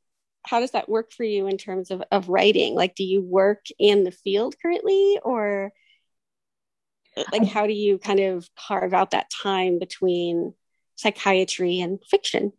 how 0.44 0.60
does 0.60 0.70
that 0.72 0.88
work 0.88 1.10
for 1.10 1.24
you 1.24 1.48
in 1.48 1.58
terms 1.58 1.90
of, 1.90 2.02
of 2.12 2.28
writing? 2.28 2.74
Like, 2.76 2.94
do 2.94 3.02
you 3.02 3.20
work 3.20 3.66
in 3.78 4.04
the 4.04 4.12
field 4.12 4.54
currently, 4.62 5.18
or 5.24 5.72
like 7.32 7.46
how 7.46 7.66
do 7.66 7.72
you 7.72 7.98
kind 7.98 8.20
of 8.20 8.48
carve 8.54 8.94
out 8.94 9.10
that 9.10 9.30
time 9.42 9.78
between 9.78 10.54
psychiatry 10.94 11.80
and 11.80 11.98
fiction? 12.08 12.52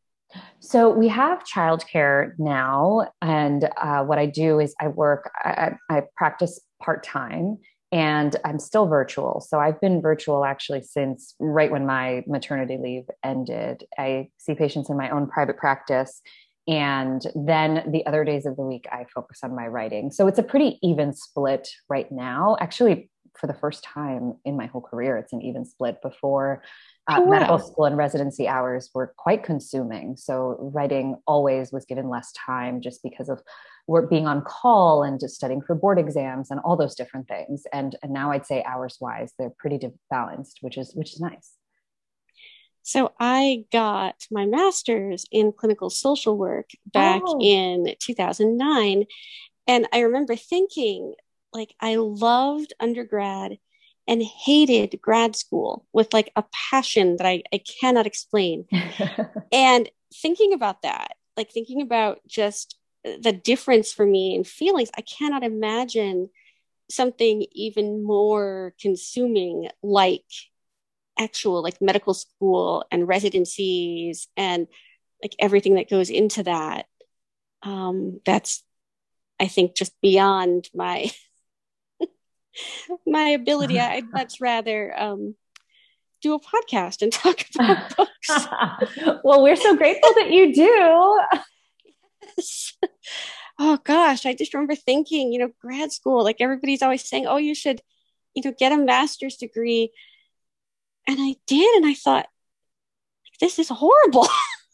So 0.60 0.90
we 0.90 1.08
have 1.08 1.44
childcare 1.44 2.32
now, 2.38 3.08
and 3.22 3.70
uh, 3.78 4.04
what 4.04 4.20
I 4.20 4.26
do 4.26 4.60
is 4.60 4.76
I 4.82 4.88
work. 4.88 5.32
I, 5.38 5.74
I 5.90 6.04
practice 6.16 6.60
part 6.82 7.04
time, 7.04 7.58
and 7.92 8.36
I'm 8.44 8.60
still 8.60 8.88
virtual. 8.88 9.40
So 9.40 9.60
I've 9.60 9.80
been 9.80 10.02
virtual 10.02 10.44
actually 10.44 10.82
since 10.82 11.36
right 11.40 11.72
when 11.72 11.86
my 11.86 12.24
maternity 12.28 12.78
leave 12.82 13.06
ended. 13.24 13.86
I 13.98 14.30
see 14.38 14.56
patients 14.56 14.90
in 14.90 14.98
my 14.98 15.10
own 15.10 15.28
private 15.28 15.58
practice, 15.58 16.22
and 16.68 17.22
then 17.34 17.90
the 17.90 18.06
other 18.06 18.26
days 18.26 18.46
of 18.46 18.58
the 18.58 18.64
week 18.64 18.88
I 18.92 19.06
focus 19.14 19.40
on 19.44 19.56
my 19.56 19.68
writing. 19.68 20.12
So 20.12 20.28
it's 20.28 20.40
a 20.40 20.44
pretty 20.44 20.80
even 20.84 21.14
split 21.14 21.70
right 21.88 22.12
now. 22.12 22.58
Actually, 22.60 23.10
for 23.40 23.48
the 23.48 23.54
first 23.54 23.84
time 23.84 24.36
in 24.46 24.58
my 24.58 24.66
whole 24.66 24.82
career, 24.82 25.18
it's 25.18 25.34
an 25.34 25.42
even 25.42 25.66
split. 25.66 26.02
Before 26.02 26.64
uh, 27.08 27.18
oh, 27.20 27.22
wow. 27.22 27.30
medical 27.30 27.60
school 27.60 27.86
and 27.86 27.98
residency 27.98 28.48
hours 28.48 28.90
were 28.94 29.14
quite 29.18 29.44
consuming. 29.44 30.18
So 30.18 30.58
writing 30.60 31.16
always 31.26 31.72
was 31.72 31.86
given 31.86 32.10
less 32.10 32.32
time 32.34 32.82
just 32.82 33.02
because 33.04 33.30
of 33.30 33.42
work 33.88 34.10
being 34.10 34.28
on 34.28 34.42
call 34.42 35.04
and 35.04 35.20
just 35.20 35.36
studying 35.36 35.62
for 35.62 35.76
board 35.76 35.98
exams 35.98 36.52
and 36.52 36.60
all 36.60 36.76
those 36.76 36.96
different 36.96 37.28
things. 37.28 37.64
And 37.72 37.96
and 38.04 38.12
now 38.12 38.32
I'd 38.32 38.46
say 38.46 38.64
hours 38.64 38.98
wise, 39.00 39.34
they're 39.38 39.54
pretty 39.58 39.80
balanced, 40.10 40.60
which 40.62 40.78
is 40.78 40.94
which 40.94 41.14
is 41.14 41.20
nice. 41.20 41.54
So 42.88 43.12
I 43.20 43.66
got 43.74 44.16
my 44.32 44.46
master's 44.46 45.26
in 45.30 45.52
clinical 45.52 45.90
social 45.90 46.38
work 46.38 46.70
back 46.86 47.22
oh. 47.26 47.38
in 47.42 47.94
2009. 48.00 49.06
And 49.68 49.88
I 49.92 50.00
remember 50.00 50.38
thinking, 50.38 51.14
like, 51.58 51.76
I 51.82 51.96
loved 51.96 52.74
undergrad 52.80 53.58
and 54.08 54.24
hated 54.24 55.00
grad 55.02 55.36
school 55.36 55.86
with 55.92 56.14
like 56.14 56.32
a 56.36 56.46
passion 56.72 57.18
that 57.18 57.28
I, 57.28 57.44
I 57.54 57.60
cannot 57.82 58.08
explain. 58.08 58.66
and 59.52 59.90
thinking 60.14 60.54
about 60.54 60.84
that, 60.84 61.18
like 61.36 61.52
thinking 61.52 61.82
about 61.82 62.20
just 62.28 62.78
the 63.04 63.34
difference 63.34 63.92
for 63.92 64.06
me 64.06 64.36
in 64.36 64.44
feelings, 64.44 64.90
I 64.98 65.02
cannot 65.02 65.44
imagine 65.44 66.30
something 66.90 67.46
even 67.52 68.04
more 68.04 68.74
consuming 68.80 69.70
like 69.84 70.24
actual 71.20 71.62
like 71.64 71.82
medical 71.82 72.14
school 72.14 72.86
and 72.92 73.08
residencies 73.08 74.28
and 74.38 74.68
like 75.22 75.36
everything 75.40 75.76
that 75.76 75.90
goes 75.90 76.10
into 76.10 76.44
that 76.44 76.86
um 77.64 78.22
that's 78.26 78.64
i 79.40 79.48
think 79.48 79.76
just 79.76 80.00
beyond 80.02 80.70
my 80.76 81.12
my 83.06 83.30
ability. 83.30 83.80
I'd 83.80 84.12
much 84.12 84.40
rather 84.42 84.94
um, 84.98 85.36
do 86.22 86.34
a 86.34 86.40
podcast 86.40 87.02
and 87.02 87.12
talk 87.14 87.46
about 87.56 87.96
books. 87.98 88.48
well, 89.24 89.44
we're 89.44 89.56
so 89.56 89.76
grateful 89.76 90.14
that 90.16 90.32
you 90.32 90.54
do. 90.54 91.20
yes. 92.38 92.78
Oh 93.60 93.80
gosh, 93.84 94.26
I 94.26 94.36
just 94.36 94.54
remember 94.54 94.76
thinking, 94.76 95.34
you 95.34 95.40
know, 95.40 95.50
grad 95.60 95.92
school, 95.92 96.24
like 96.24 96.38
everybody's 96.40 96.84
always 96.84 97.08
saying, 97.08 97.26
oh, 97.26 97.38
you 97.38 97.56
should, 97.56 97.82
you 98.36 98.44
know, 98.46 98.54
get 98.58 98.72
a 98.72 98.78
master's 98.78 99.38
degree. 99.38 99.92
And 101.08 101.18
I 101.20 101.36
did. 101.48 101.76
And 101.76 101.86
I 101.86 101.96
thought, 101.96 102.28
this 103.40 103.58
is 103.58 103.70
horrible. 103.70 104.28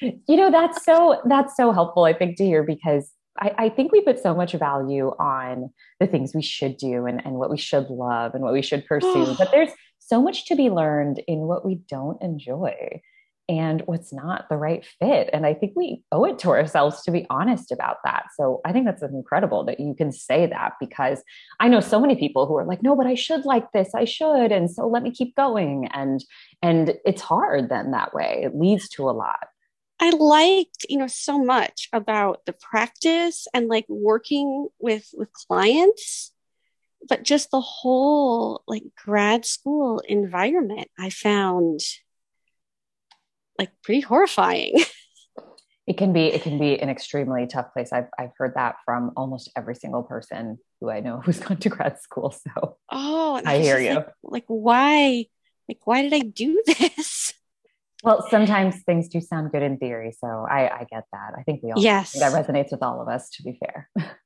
you 0.00 0.36
know, 0.36 0.50
that's 0.50 0.84
so, 0.84 1.20
that's 1.26 1.56
so 1.56 1.70
helpful, 1.70 2.04
I 2.04 2.14
think, 2.14 2.36
to 2.38 2.44
hear 2.44 2.64
because 2.64 3.12
I, 3.38 3.54
I, 3.58 3.68
think 3.68 3.92
we 3.92 4.00
put 4.00 4.18
so 4.18 4.34
much 4.34 4.52
value 4.52 5.08
on 5.18 5.70
the 6.00 6.06
things 6.06 6.34
we 6.34 6.42
should 6.42 6.76
do 6.76 7.06
and, 7.06 7.24
and 7.24 7.34
what 7.34 7.50
we 7.50 7.58
should 7.58 7.88
love 7.88 8.34
and 8.34 8.42
what 8.42 8.52
we 8.52 8.62
should 8.62 8.86
pursue. 8.86 9.34
but 9.38 9.50
there's 9.50 9.70
so 9.98 10.22
much 10.22 10.46
to 10.46 10.56
be 10.56 10.70
learned 10.70 11.22
in 11.26 11.40
what 11.40 11.64
we 11.64 11.76
don't 11.88 12.20
enjoy 12.22 13.00
and 13.48 13.82
what's 13.86 14.12
not 14.12 14.48
the 14.50 14.56
right 14.56 14.84
fit. 14.98 15.30
And 15.32 15.46
I 15.46 15.54
think 15.54 15.72
we 15.74 16.02
owe 16.12 16.24
it 16.24 16.38
to 16.40 16.50
ourselves 16.50 17.02
to 17.02 17.10
be 17.10 17.26
honest 17.30 17.72
about 17.72 17.96
that. 18.04 18.26
So 18.36 18.60
I 18.64 18.72
think 18.72 18.84
that's 18.84 19.02
incredible 19.02 19.64
that 19.64 19.80
you 19.80 19.94
can 19.94 20.12
say 20.12 20.46
that 20.46 20.74
because 20.78 21.22
I 21.58 21.68
know 21.68 21.80
so 21.80 21.98
many 21.98 22.14
people 22.14 22.46
who 22.46 22.56
are 22.58 22.66
like, 22.66 22.82
no, 22.82 22.94
but 22.94 23.06
I 23.06 23.14
should 23.14 23.46
like 23.46 23.72
this. 23.72 23.94
I 23.94 24.04
should. 24.04 24.52
And 24.52 24.70
so 24.70 24.86
let 24.86 25.02
me 25.02 25.10
keep 25.10 25.34
going. 25.34 25.88
And 25.94 26.22
and 26.62 26.94
it's 27.06 27.22
hard 27.22 27.70
then 27.70 27.92
that 27.92 28.12
way. 28.12 28.42
It 28.44 28.54
leads 28.54 28.88
to 28.90 29.08
a 29.08 29.12
lot. 29.12 29.46
I 30.00 30.10
liked, 30.10 30.86
you 30.88 30.98
know, 30.98 31.08
so 31.08 31.42
much 31.42 31.88
about 31.92 32.44
the 32.46 32.52
practice 32.52 33.46
and 33.52 33.68
like 33.68 33.86
working 33.88 34.68
with 34.78 35.08
with 35.14 35.32
clients, 35.32 36.32
but 37.08 37.24
just 37.24 37.50
the 37.50 37.60
whole 37.60 38.62
like 38.68 38.84
grad 39.04 39.44
school 39.44 40.00
environment 40.08 40.88
I 40.98 41.10
found 41.10 41.80
like 43.58 43.70
pretty 43.82 44.00
horrifying. 44.00 44.74
it 45.88 45.96
can 45.96 46.12
be 46.12 46.26
it 46.26 46.42
can 46.42 46.58
be 46.58 46.78
an 46.80 46.90
extremely 46.90 47.46
tough 47.46 47.72
place. 47.72 47.92
I've 47.92 48.08
I've 48.18 48.32
heard 48.36 48.52
that 48.54 48.76
from 48.84 49.12
almost 49.16 49.50
every 49.56 49.74
single 49.74 50.02
person 50.02 50.58
who 50.80 50.90
I 50.90 51.00
know 51.00 51.20
who's 51.24 51.40
gone 51.40 51.56
to 51.58 51.68
grad 51.68 52.00
school. 52.00 52.30
So 52.30 52.76
oh, 52.90 53.40
I 53.44 53.58
hear 53.58 53.78
you. 53.78 53.94
Like, 53.94 54.08
like 54.22 54.44
why 54.46 55.26
like 55.68 55.80
why 55.84 56.02
did 56.02 56.14
I 56.14 56.20
do 56.20 56.62
this? 56.66 56.97
Well, 58.04 58.24
sometimes 58.30 58.82
things 58.84 59.08
do 59.08 59.20
sound 59.20 59.50
good 59.50 59.62
in 59.62 59.78
theory, 59.78 60.12
so 60.12 60.46
I, 60.48 60.68
I 60.68 60.86
get 60.90 61.04
that. 61.12 61.32
I 61.36 61.42
think 61.42 61.62
we 61.62 61.72
all 61.72 61.82
yes 61.82 62.12
that 62.12 62.32
resonates 62.32 62.70
with 62.70 62.82
all 62.82 63.02
of 63.02 63.08
us. 63.08 63.28
To 63.30 63.42
be 63.42 63.58
fair. 63.58 63.90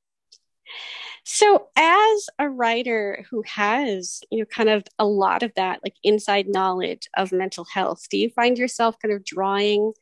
so, 1.23 1.67
as 1.75 2.27
a 2.37 2.49
writer 2.49 3.25
who 3.31 3.43
has 3.47 4.21
you 4.29 4.39
know 4.39 4.45
kind 4.45 4.69
of 4.69 4.83
a 4.99 5.05
lot 5.05 5.41
of 5.41 5.51
that 5.55 5.79
like 5.83 5.95
inside 6.03 6.47
knowledge 6.47 7.07
of 7.17 7.31
mental 7.31 7.65
health, 7.65 8.07
do 8.11 8.17
you 8.17 8.29
find 8.29 8.59
yourself 8.59 8.95
kind 9.01 9.13
of 9.13 9.25
drawing 9.25 9.93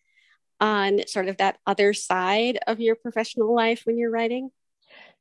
on 0.59 1.07
sort 1.07 1.29
of 1.29 1.37
that 1.37 1.57
other 1.65 1.93
side 1.93 2.59
of 2.67 2.81
your 2.81 2.95
professional 2.95 3.55
life 3.55 3.83
when 3.85 3.97
you're 3.97 4.11
writing? 4.11 4.51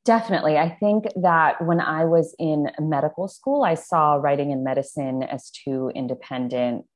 Definitely. 0.05 0.57
I 0.57 0.71
think 0.71 1.05
that 1.23 1.65
when 1.65 1.81
I 1.81 2.05
was 2.05 2.35
in 2.39 2.71
medical 2.79 3.29
school, 3.29 3.63
I 3.63 3.75
saw 3.75 4.15
writing 4.15 4.51
and 4.51 4.65
medicine 4.65 5.23
as 5.23 5.51
two 5.51 5.93
independent 5.95 6.87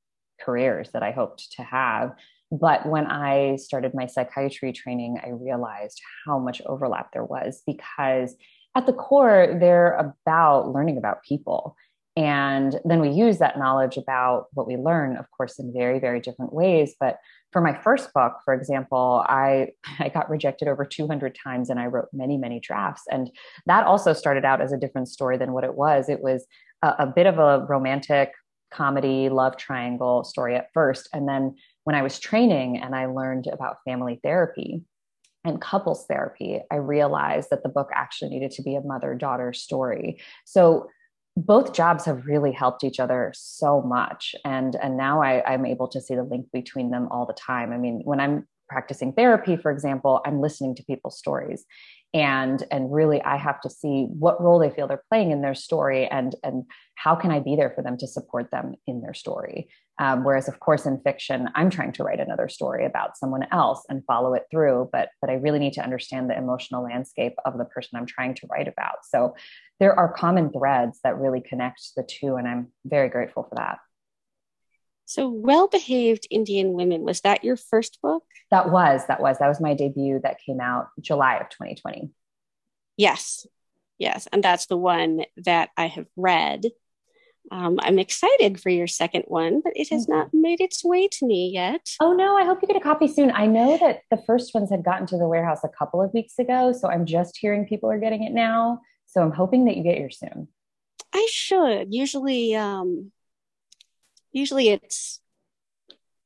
careers 0.41 0.91
that 0.93 1.03
I 1.03 1.11
hoped 1.11 1.53
to 1.57 1.63
have. 1.63 2.13
But 2.51 2.87
when 2.87 3.07
I 3.07 3.57
started 3.57 3.95
my 3.95 4.07
psychiatry 4.07 4.73
training, 4.73 5.19
I 5.25 5.31
realized 5.31 6.01
how 6.25 6.39
much 6.39 6.63
overlap 6.67 7.13
there 7.13 7.25
was 7.25 7.63
because 7.67 8.37
at 8.77 8.87
the 8.87 8.93
core, 8.93 9.57
they're 9.61 9.95
about 9.95 10.73
learning 10.73 10.99
about 10.99 11.23
people. 11.23 11.77
And 12.17 12.79
then 12.85 13.01
we 13.01 13.11
use 13.11 13.39
that 13.39 13.59
knowledge 13.59 13.97
about 13.97 14.47
what 14.53 14.69
we 14.69 14.77
learn, 14.77 15.17
of 15.17 15.29
course, 15.33 15.59
in 15.59 15.73
very, 15.73 15.99
very 15.99 16.21
different 16.21 16.53
ways. 16.53 16.95
But 16.99 17.19
for 17.51 17.61
my 17.61 17.77
first 17.83 18.13
book, 18.13 18.35
for 18.45 18.55
example, 18.55 19.25
I, 19.29 19.69
I 19.99 20.11
got 20.11 20.31
rejected 20.31 20.69
over 20.69 20.85
200 20.85 21.37
times 21.43 21.71
and 21.71 21.81
I 21.81 21.87
wrote 21.87 22.09
many, 22.13 22.37
many 22.37 22.61
drafts. 22.61 23.03
And 23.11 23.31
that 23.67 23.87
also 23.87 24.13
started 24.13 24.45
out 24.45 24.61
as 24.61 24.73
a 24.73 24.79
different 24.79 25.09
story 25.09 25.39
than 25.39 25.53
what 25.53 25.65
it 25.65 25.75
was. 25.75 26.09
It 26.09 26.21
was 26.21 26.47
a, 26.83 26.95
a 27.01 27.07
bit 27.07 27.27
of 27.27 27.39
a 27.39 27.67
romantic 27.69 28.33
comedy 28.75 29.29
love 29.29 29.57
triangle 29.57 30.25
story 30.25 30.57
at 30.57 30.73
first. 30.75 31.09
And 31.13 31.29
then 31.29 31.55
when 31.85 31.95
I 31.97 32.03
was 32.03 32.19
training 32.19 32.79
and 32.79 32.95
I 32.95 33.07
learned 33.07 33.47
about 33.47 33.79
family 33.85 34.21
therapy, 34.23 34.85
and 35.47 35.61
couples 35.61 36.07
therapy, 36.07 36.61
I 36.71 36.77
realized 36.77 37.51
that 37.51 37.63
the 37.63 37.69
book 37.69 37.91
actually 37.93 38.31
needed 38.31 38.51
to 38.53 38.63
be 38.63 38.77
a 38.77 38.81
mother 38.81 39.15
daughter 39.15 39.53
story. 39.53 40.19
So 40.47 40.89
both 41.37 41.75
jobs 41.75 42.05
have 42.05 42.27
really 42.27 42.53
helped 42.53 42.85
each 42.85 43.01
other 43.01 43.33
so 43.35 43.83
much 43.83 44.35
and 44.45 44.77
and 44.77 44.97
now 44.97 45.21
I, 45.21 45.43
i'm 45.45 45.67
able 45.67 45.89
to 45.89 46.01
see 46.01 46.15
the 46.15 46.23
link 46.23 46.47
between 46.53 46.91
them 46.91 47.09
all 47.11 47.27
the 47.27 47.33
time 47.33 47.73
i 47.73 47.77
mean 47.77 48.03
when 48.05 48.21
i'm 48.21 48.47
practicing 48.69 49.13
therapy 49.13 49.57
for 49.57 49.73
example 49.73 50.21
i'm 50.25 50.41
listening 50.41 50.77
to 50.77 50.85
people's 50.85 51.19
stories 51.19 51.65
and 52.15 52.63
and 52.71 52.93
really 52.93 53.21
i 53.23 53.37
have 53.37 53.61
to 53.61 53.69
see 53.69 54.07
what 54.09 54.41
role 54.41 54.61
they 54.61 54.71
feel 54.71 54.87
they're 54.87 55.03
playing 55.11 55.33
in 55.33 55.43
their 55.43 55.55
story 55.55 56.07
and 56.07 56.37
and 56.45 56.65
how 56.95 57.15
can 57.15 57.31
i 57.31 57.41
be 57.41 57.57
there 57.57 57.73
for 57.75 57.83
them 57.83 57.99
to 57.99 58.07
support 58.07 58.51
them 58.51 58.75
in 58.87 59.03
their 59.03 59.15
story. 59.15 59.69
Um, 59.99 60.25
whereas 60.25 60.49
of 60.49 60.59
course 60.59 60.87
in 60.87 61.01
fiction 61.01 61.49
i'm 61.55 61.71
trying 61.71 61.93
to 61.93 62.03
write 62.03 62.21
another 62.21 62.49
story 62.49 62.85
about 62.85 63.17
someone 63.17 63.47
else 63.53 63.85
and 63.89 64.05
follow 64.07 64.35
it 64.35 64.45
through 64.51 64.89
but 64.93 65.11
but 65.21 65.31
i 65.31 65.35
really 65.35 65.59
need 65.59 65.75
to 65.75 65.85
understand 65.85 66.29
the 66.29 66.37
emotional 66.37 66.83
landscape 66.83 67.35
of 67.45 67.59
the 67.59 67.65
person 67.65 67.99
i'm 67.99 68.07
trying 68.07 68.35
to 68.35 68.47
write 68.51 68.69
about. 68.69 69.05
So 69.05 69.37
there 69.81 69.97
are 69.97 70.13
common 70.13 70.51
threads 70.51 71.01
that 71.05 71.19
really 71.19 71.41
connect 71.41 71.95
the 71.97 72.03
two 72.03 72.37
and 72.37 72.49
i'm 72.49 72.69
very 72.85 73.09
grateful 73.09 73.45
for 73.45 73.55
that 73.57 73.79
so, 75.07 75.29
Well 75.29 75.69
Behaved 75.69 76.27
Indian 76.31 76.73
Women, 76.73 77.03
was 77.03 77.21
that 77.23 77.45
your 77.45 77.57
first 77.57 77.99
book? 78.03 78.25
That 78.51 78.71
was, 78.71 79.07
that 79.09 79.21
was, 79.21 79.39
that 79.39 79.49
was 79.49 79.61
my 79.61 79.75
debut 79.75 80.21
that 80.23 80.41
came 80.45 80.61
out 80.61 80.89
July 81.01 81.37
of 81.37 81.49
2020. 81.51 82.11
Yes, 82.97 83.47
yes. 83.99 84.29
And 84.33 84.43
that's 84.43 84.67
the 84.67 84.77
one 84.77 85.25
that 85.37 85.71
I 85.77 85.87
have 85.87 86.07
read. 86.17 86.67
Um, 87.51 87.79
I'm 87.83 87.99
excited 87.99 88.61
for 88.61 88.71
your 88.71 88.87
second 88.87 89.25
one, 89.27 89.61
but 89.63 89.75
it 89.77 89.91
has 89.91 90.07
mm-hmm. 90.07 90.13
not 90.13 90.29
made 90.33 90.61
its 90.61 90.83
way 90.83 91.09
to 91.09 91.27
me 91.27 91.51
yet. 91.53 91.87
Oh 92.01 92.15
no, 92.15 92.37
I 92.37 92.45
hope 92.45 92.61
you 92.63 92.69
get 92.69 92.77
a 92.77 92.81
copy 92.81 93.07
soon. 93.07 93.31
I 93.33 93.47
know 93.47 93.77
that 93.79 94.01
the 94.11 94.23
first 94.27 94.55
ones 94.55 94.71
had 94.71 94.85
gotten 94.85 95.07
to 95.09 95.19
the 95.19 95.29
warehouse 95.29 95.61
a 95.63 95.69
couple 95.69 96.01
of 96.01 96.15
weeks 96.15 96.39
ago, 96.39 96.73
so 96.73 96.89
I'm 96.89 97.05
just 97.05 97.37
hearing 97.37 97.67
people 97.67 97.91
are 97.91 97.99
getting 97.99 98.25
it 98.25 98.33
now. 98.33 98.81
So 99.07 99.21
I'm 99.21 99.33
hoping 99.33 99.67
that 99.67 99.77
you 99.77 99.83
get 99.83 99.99
yours 99.99 100.19
soon. 100.19 100.49
I 101.13 101.29
should. 101.31 101.93
Usually, 101.93 102.57
um, 102.57 103.13
usually 104.35 104.69
it's 104.69 105.21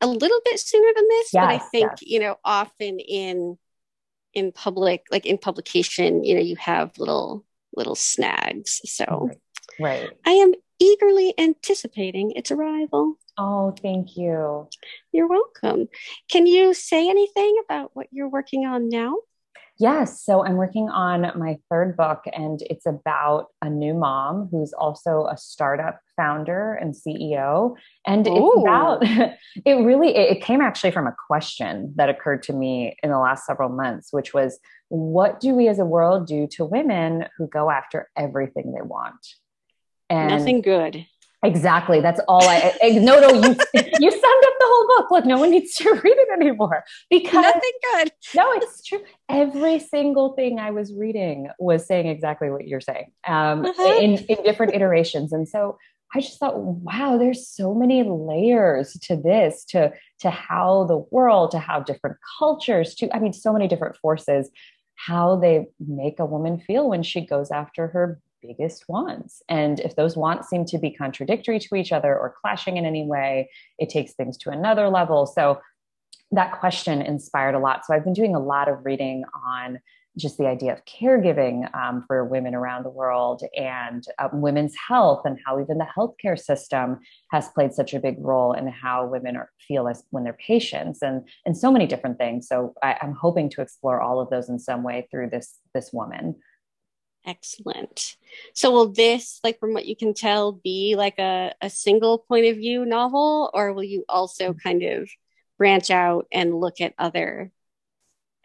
a 0.01 0.07
little 0.07 0.41
bit 0.45 0.59
sooner 0.59 0.91
than 0.97 1.05
this, 1.09 1.31
yes, 1.33 1.43
but 1.43 1.49
I 1.49 1.59
think, 1.59 1.91
yes. 2.01 2.03
you 2.03 2.21
know, 2.21 2.37
often 2.45 2.99
in 2.99 3.57
in 4.35 4.53
public, 4.53 5.07
like 5.11 5.27
in 5.27 5.39
publication, 5.39 6.25
you 6.25 6.35
know, 6.35 6.41
you 6.41 6.57
have 6.57 6.99
little 6.99 7.45
little 7.77 7.95
snags. 7.95 8.81
So 8.85 9.31
right. 9.79 10.03
right. 10.03 10.11
I 10.27 10.33
am 10.33 10.55
eagerly 10.81 11.35
anticipating 11.39 12.33
its 12.33 12.51
arrival. 12.51 13.19
Oh, 13.37 13.73
thank 13.83 14.17
you. 14.17 14.69
You're 15.13 15.29
welcome. 15.29 15.89
Can 16.31 16.47
you 16.47 16.75
say 16.75 17.09
anything 17.09 17.61
about 17.65 17.91
what 17.95 18.09
you're 18.11 18.29
working 18.29 18.67
on 18.67 18.89
now? 18.89 19.17
Yes. 19.79 20.25
So 20.25 20.45
I'm 20.45 20.57
working 20.57 20.89
on 20.89 21.31
my 21.39 21.59
third 21.71 21.97
book, 21.97 22.25
and 22.33 22.61
it's 22.63 22.85
about 22.85 23.47
a 23.63 23.71
new 23.71 23.95
mom 23.95 24.49
who's 24.51 24.73
also 24.73 25.29
a 25.31 25.37
startup 25.37 26.01
founder 26.17 26.75
and 26.75 26.95
CEO. 26.95 27.77
And 28.05 28.27
Ooh. 28.27 28.53
it's 28.55 28.63
about, 28.63 28.99
it 29.65 29.75
really, 29.75 30.17
it 30.17 30.43
came 30.43 30.61
actually 30.61 30.91
from 30.91 31.07
a 31.07 31.15
question 31.29 31.93
that 31.97 32.09
occurred 32.09 32.43
to 32.45 32.53
me 32.53 32.97
in 33.05 33.11
the 33.11 33.19
last 33.19 33.47
several 33.47 33.69
months, 33.69 34.09
which 34.13 34.35
was, 34.35 34.59
what 34.89 35.39
do 35.39 35.55
we 35.55 35.69
as 35.69 35.79
a 35.79 35.85
world 35.85 36.27
do 36.27 36.49
to 36.53 36.65
women 36.65 37.27
who 37.37 37.47
go 37.47 37.71
after 37.71 38.11
everything 38.17 38.73
they 38.73 38.83
want? 38.83 39.35
And 40.11 40.29
nothing 40.29 40.61
good. 40.61 41.07
Exactly. 41.45 42.01
That's 42.01 42.21
all 42.27 42.43
I, 42.43 42.75
I 42.83 42.91
no, 42.91 43.21
no, 43.21 43.29
you, 43.29 43.55
you 43.75 44.11
summed 44.11 44.45
up 44.45 44.55
the 44.59 44.67
whole 44.67 44.87
book. 44.97 45.11
Look, 45.11 45.25
no 45.25 45.39
one 45.39 45.51
needs 45.53 45.75
to 45.77 45.91
read 46.05 46.17
it 46.17 46.29
anymore 46.41 46.85
because 47.11 47.43
nothing 47.43 47.71
good. 47.95 48.13
no, 48.35 48.53
it's 48.55 48.83
true. 48.83 49.01
Every 49.29 49.79
single 49.79 50.33
thing 50.35 50.59
I 50.59 50.73
was 50.73 50.93
reading 50.93 51.49
was 51.61 51.87
saying 51.87 52.09
exactly 52.09 52.51
what 52.51 52.67
you're 52.67 52.81
saying 52.81 53.13
um, 53.27 53.65
uh-huh. 53.65 53.99
in, 54.01 54.19
in 54.25 54.43
different 54.43 54.75
iterations. 54.75 55.33
And 55.33 55.49
so 55.49 55.79
I 56.15 56.21
just 56.21 56.39
thought, 56.39 56.59
wow, 56.59 57.19
there's 57.19 57.47
so 57.47 57.75
many 57.75 58.03
layers 58.03 58.95
to 59.03 59.17
this, 59.17 59.65
to, 59.67 59.93
to 60.21 60.31
how 60.31 60.85
the 60.85 60.99
world, 61.11 61.51
to 61.53 61.59
how 61.59 61.81
different 61.81 62.17
cultures, 62.39 62.95
to, 62.97 63.15
I 63.15 63.21
mean, 63.21 63.33
so 63.33 63.53
many 63.53 63.69
different 63.69 63.97
forces, 63.97 64.51
how 64.97 65.37
they 65.37 65.67
make 65.79 66.19
a 66.19 66.27
woman 66.27 66.59
feel 66.59 66.89
when 66.89 67.03
she 67.03 67.21
goes 67.25 67.51
after 67.51 67.89
her 67.89 68.21
biggest 68.43 68.85
wants. 68.89 69.43
And 69.49 69.81
if 69.81 69.97
those 69.97 70.17
wants 70.17 70.49
seem 70.49 70.65
to 70.67 70.79
be 70.79 70.91
contradictory 70.91 71.59
to 71.59 71.75
each 71.75 71.93
other 71.93 72.17
or 72.17 72.35
clashing 72.41 72.77
in 72.77 72.85
any 72.85 73.05
way, 73.05 73.51
it 73.79 73.89
takes 73.89 74.13
things 74.13 74.37
to 74.39 74.51
another 74.51 74.89
level. 74.89 75.27
So 75.27 75.61
that 76.31 76.59
question 76.59 77.01
inspired 77.03 77.55
a 77.55 77.59
lot. 77.59 77.87
So 77.87 77.95
I've 77.95 78.05
been 78.05 78.13
doing 78.13 78.35
a 78.35 78.41
lot 78.41 78.69
of 78.69 78.85
reading 78.85 79.25
on 79.47 79.79
just 80.19 80.37
the 80.37 80.47
idea 80.47 80.73
of 80.73 80.85
caregiving 80.85 81.73
um, 81.75 82.05
for 82.07 82.25
women 82.25 82.55
around 82.55 82.85
the 82.85 82.91
world 82.91 83.43
and 83.57 84.05
uh, 84.19 84.29
women's 84.33 84.75
health 84.77 85.23
and 85.25 85.39
how 85.47 85.61
even 85.61 85.79
the 85.79 85.87
healthcare 85.97 86.39
system 86.39 86.99
has 87.31 87.49
played 87.51 87.73
such 87.73 87.95
a 87.95 88.01
big 88.01 88.17
role 88.19 88.53
in 88.53 88.67
how 88.67 89.07
women 89.07 89.37
are, 89.37 89.51
feel 89.67 89.89
as 89.89 90.03
when 90.11 90.25
they're 90.25 90.33
patients 90.35 91.03
and 91.03 91.29
and 91.47 91.57
so 91.57 91.71
many 91.71 91.87
different 91.87 92.19
things 92.19 92.49
so 92.49 92.75
I, 92.83 92.97
i'm 93.03 93.15
hoping 93.15 93.49
to 93.51 93.61
explore 93.61 94.01
all 94.01 94.21
of 94.21 94.31
those 94.31 94.49
in 94.49 94.59
some 94.59 94.83
way 94.83 95.07
through 95.11 95.31
this 95.31 95.59
this 95.75 95.93
woman 95.93 96.35
Excellent. 97.29 98.17
So 98.55 98.71
will 98.71 98.91
this, 98.91 99.39
like 99.45 99.61
from 99.61 99.75
what 99.75 99.85
you 99.85 99.95
can 99.95 100.15
tell, 100.15 100.53
be 100.53 100.95
like 100.97 101.19
a, 101.19 101.53
a 101.61 101.69
single 101.69 102.19
point 102.19 102.47
of 102.47 102.57
view 102.57 102.87
novel, 102.87 103.51
or 103.53 103.75
will 103.75 103.85
you 103.85 104.07
also 104.09 104.55
kind 104.55 104.83
of 104.83 105.11
branch 105.59 105.91
out 105.91 106.27
and 106.33 106.59
look 106.59 106.81
at 106.81 106.95
other 106.99 107.53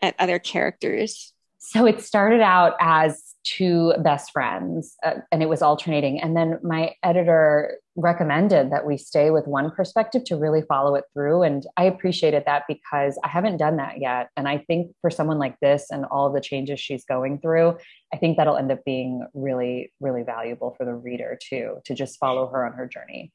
at 0.02 0.16
other 0.20 0.38
characters? 0.38 1.32
So 1.60 1.86
it 1.86 2.02
started 2.02 2.42
out 2.42 2.76
as 2.82 3.33
two 3.44 3.94
best 4.00 4.32
friends 4.32 4.96
uh, 5.04 5.16
and 5.32 5.44
it 5.44 5.50
was 5.50 5.62
alternating. 5.62 6.20
And 6.22 6.36
then 6.36 6.60
my 6.64 6.96
editor 7.04 7.78
recommended 7.96 8.72
that 8.72 8.86
we 8.86 8.98
stay 8.98 9.30
with 9.30 9.48
one 9.48 9.72
perspective 9.72 10.24
to 10.26 10.38
really 10.38 10.62
follow 10.62 10.96
it 10.96 11.04
through. 11.14 11.44
And 11.44 11.66
I 11.78 11.84
appreciated 11.84 12.44
that 12.46 12.64
because 12.68 13.20
I 13.24 13.28
haven't 13.28 13.58
done 13.58 13.78
that 13.78 14.00
yet. 14.00 14.30
And 14.36 14.48
I 14.48 14.60
think 14.60 14.96
for 15.02 15.10
someone 15.10 15.40
like 15.40 15.60
this 15.60 15.92
and 15.92 16.06
all 16.06 16.32
the 16.32 16.42
changes 16.42 16.80
she's 16.80 17.06
going 17.06 17.40
through, 17.40 17.78
I 18.14 18.18
think 18.18 18.38
that'll 18.38 18.58
end 18.58 18.72
up 18.72 18.84
being 18.86 19.26
really, 19.34 19.92
really 20.00 20.24
valuable 20.24 20.74
for 20.78 20.86
the 20.86 20.94
reader 20.94 21.38
too, 21.42 21.82
to 21.86 21.94
just 21.94 22.20
follow 22.20 22.48
her 22.48 22.66
on 22.66 22.74
her 22.74 22.88
journey 22.88 23.32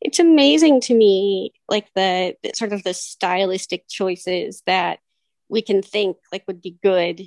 it's 0.00 0.20
amazing 0.20 0.80
to 0.80 0.94
me 0.94 1.52
like 1.68 1.88
the, 1.96 2.36
the, 2.44 2.52
sort 2.54 2.72
of 2.72 2.84
the 2.84 2.94
stylistic 2.94 3.88
choices 3.88 4.62
that 4.66 5.00
we 5.48 5.62
can 5.62 5.82
think 5.82 6.16
like 6.32 6.44
would 6.46 6.62
be 6.62 6.76
good 6.82 7.22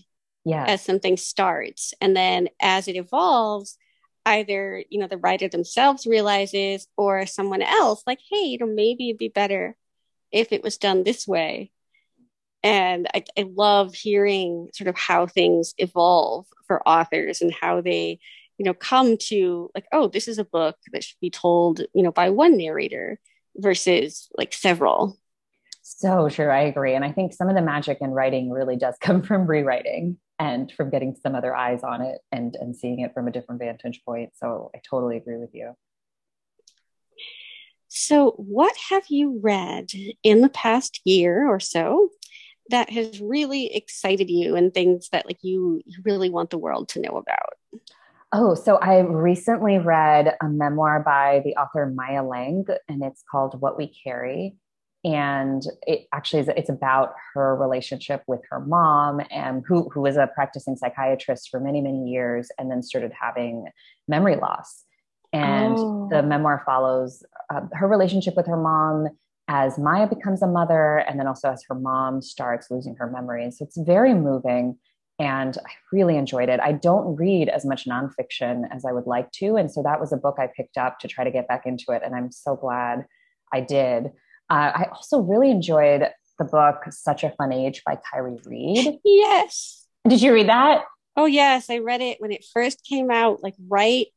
yeah. 0.48 0.66
as 0.66 0.82
something 0.82 1.18
starts. 1.18 1.94
And 2.02 2.16
then 2.16 2.50
as 2.60 2.88
it 2.88 2.96
evolves 2.96 3.78
either 4.26 4.84
you 4.90 5.00
know 5.00 5.08
the 5.08 5.18
writer 5.18 5.48
themselves 5.48 6.06
realizes 6.06 6.86
or 6.98 7.26
someone 7.26 7.62
else 7.62 8.04
like 8.06 8.20
hey 8.30 8.44
you 8.44 8.58
know 8.58 8.66
maybe 8.66 9.08
it'd 9.08 9.18
be 9.18 9.30
better 9.30 9.74
if 10.32 10.52
it 10.52 10.64
was 10.64 10.78
done 10.78 11.04
this 11.04 11.28
way. 11.28 11.72
And 12.64 13.08
I, 13.14 13.24
I 13.38 13.50
love 13.56 13.94
hearing 13.94 14.70
sort 14.74 14.90
of 14.90 14.98
how 14.98 15.26
things 15.28 15.74
evolve 15.78 16.48
for 16.66 16.86
authors 16.88 17.42
and 17.42 17.54
how 17.54 17.82
they 17.82 18.20
you 18.58 18.66
know 18.66 18.74
come 18.74 19.18
to 19.30 19.70
like 19.74 19.86
oh 19.92 20.08
this 20.08 20.28
is 20.28 20.38
a 20.38 20.44
book 20.44 20.76
that 20.92 21.04
should 21.04 21.20
be 21.22 21.30
told 21.30 21.82
you 21.94 22.04
know 22.04 22.12
by 22.12 22.30
one 22.30 22.58
narrator 22.58 23.20
versus 23.56 24.28
like 24.38 24.54
several. 24.54 25.18
So 25.82 26.28
true. 26.28 26.50
I 26.50 26.62
agree. 26.62 26.96
And 26.96 27.06
i 27.06 27.12
think 27.12 27.34
some 27.34 27.48
of 27.48 27.56
the 27.56 27.62
magic 27.62 28.00
in 28.02 28.12
writing 28.12 28.50
really 28.50 28.76
does 28.76 28.96
come 29.02 29.22
from 29.22 29.48
rewriting 29.48 30.18
and 30.40 30.72
from 30.72 30.90
getting 30.90 31.16
some 31.16 31.36
other 31.36 31.56
eyes 31.56 31.84
on 31.84 32.02
it 32.02 32.20
and 32.32 32.56
and 32.56 32.76
seeing 32.76 33.00
it 33.00 33.14
from 33.14 33.28
a 33.28 33.32
different 33.32 33.60
vantage 33.60 34.02
point 34.06 34.32
so 34.36 34.70
i 34.76 34.82
totally 34.90 35.18
agree 35.18 35.38
with 35.38 35.54
you 35.54 35.76
so 37.90 38.32
what 38.32 38.76
have 38.90 39.06
you 39.10 39.40
read 39.42 39.90
in 40.22 40.42
the 40.42 40.50
past 40.50 41.02
year 41.06 41.48
or 41.48 41.60
so 41.60 42.10
that 42.70 42.90
has 42.90 43.22
really 43.22 43.74
excited 43.74 44.30
you 44.30 44.56
and 44.56 44.74
things 44.74 45.10
that 45.12 45.26
like 45.26 45.40
you, 45.42 45.82
you 45.86 46.02
really 46.04 46.30
want 46.30 46.50
the 46.50 46.58
world 46.58 46.90
to 46.90 47.02
know 47.02 47.18
about? 47.18 47.82
Oh, 48.34 48.56
so 48.56 48.76
I 48.78 49.00
recently 49.00 49.78
read 49.78 50.36
a 50.42 50.50
memoir 50.50 51.02
by 51.02 51.42
the 51.46 51.56
author 51.56 51.86
Maya 51.86 52.24
Lang, 52.24 52.66
and 52.90 53.02
it's 53.02 53.24
called 53.30 53.62
What 53.62 53.78
We 53.78 53.88
Carry. 53.88 54.58
And 55.04 55.64
it 55.86 56.08
actually 56.14 56.42
is, 56.42 56.50
it's 56.50 56.70
about 56.70 57.14
her 57.34 57.56
relationship 57.56 58.24
with 58.28 58.42
her 58.50 58.60
mom, 58.60 59.22
and 59.32 59.64
who 59.68 59.90
who 59.90 60.02
was 60.02 60.18
a 60.18 60.30
practicing 60.34 60.76
psychiatrist 60.76 61.50
for 61.50 61.60
many 61.60 61.82
many 61.82 62.10
years, 62.10 62.50
and 62.58 62.70
then 62.70 62.82
started 62.82 63.12
having 63.20 63.68
memory 64.08 64.36
loss. 64.36 64.84
And 65.34 65.76
oh. 65.78 66.08
the 66.10 66.24
memoir 66.24 66.64
follows 66.66 67.24
uh, 67.54 67.62
her 67.74 67.88
relationship 67.88 68.36
with 68.36 68.48
her 68.48 68.58
mom 68.58 69.10
as 69.48 69.78
Maya 69.78 70.08
becomes 70.08 70.42
a 70.42 70.48
mother, 70.48 70.98
and 70.98 71.20
then 71.20 71.28
also 71.28 71.52
as 71.52 71.64
her 71.70 71.76
mom 71.76 72.22
starts 72.22 72.72
losing 72.72 72.96
her 72.96 73.10
memory. 73.10 73.44
And 73.44 73.54
so 73.54 73.66
it's 73.66 73.78
very 73.78 74.14
moving 74.14 74.78
and 75.20 75.58
I 75.66 75.72
really 75.92 76.16
enjoyed 76.16 76.50
it. 76.50 76.60
I 76.60 76.74
don't 76.74 77.16
read 77.16 77.50
as 77.50 77.66
much 77.66 77.86
nonfiction 77.86 78.64
as 78.72 78.86
I 78.86 78.92
would 78.92 79.08
like 79.08 79.32
to. 79.34 79.56
And 79.56 79.72
so 79.72 79.82
that 79.82 80.00
was 80.00 80.14
a 80.14 80.18
book 80.18 80.36
I 80.38 80.48
picked 80.48 80.78
up 80.78 81.00
to 81.00 81.08
try 81.08 81.24
to 81.24 81.32
get 81.32 81.48
back 81.48 81.66
into 81.66 81.92
it. 81.92 82.04
And 82.06 82.14
I'm 82.14 82.32
so 82.32 82.56
glad 82.56 83.06
I 83.52 83.62
did. 83.62 84.12
Uh, 84.50 84.72
I 84.76 84.88
also 84.94 85.20
really 85.20 85.52
enjoyed 85.52 86.08
the 86.40 86.46
book 86.46 86.84
Such 86.90 87.24
a 87.24 87.32
Fun 87.32 87.52
Age 87.52 87.84
by 87.86 87.98
Kiley 87.98 88.46
Reid. 88.46 89.00
Yes. 89.04 89.86
Did 90.08 90.22
you 90.22 90.34
read 90.34 90.50
that? 90.50 90.86
Oh, 91.16 91.26
yes. 91.26 91.70
I 91.70 91.80
read 91.80 92.02
it 92.02 92.22
when 92.22 92.32
it 92.32 92.46
first 92.54 92.86
came 92.86 93.12
out, 93.12 93.44
like 93.44 93.56
right 93.68 94.08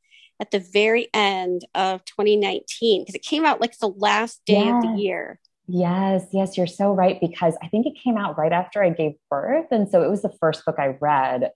at 0.40 0.50
the 0.50 0.60
very 0.60 1.08
end 1.12 1.62
of 1.74 2.04
2019, 2.04 3.02
because 3.02 3.14
it 3.14 3.22
came 3.22 3.44
out 3.44 3.60
like 3.60 3.78
the 3.78 3.88
last 3.88 4.40
day 4.46 4.68
of 4.68 4.82
the 4.82 4.94
year. 4.96 5.40
Yes, 5.66 6.26
yes, 6.32 6.56
you're 6.56 6.66
so 6.66 6.92
right 6.92 7.20
because 7.20 7.56
I 7.62 7.68
think 7.68 7.86
it 7.86 7.94
came 8.02 8.16
out 8.16 8.36
right 8.36 8.52
after 8.52 8.82
I 8.82 8.90
gave 8.90 9.12
birth. 9.30 9.66
And 9.70 9.88
so 9.88 10.02
it 10.02 10.10
was 10.10 10.22
the 10.22 10.34
first 10.40 10.64
book 10.64 10.76
I 10.78 10.96
read 11.00 11.50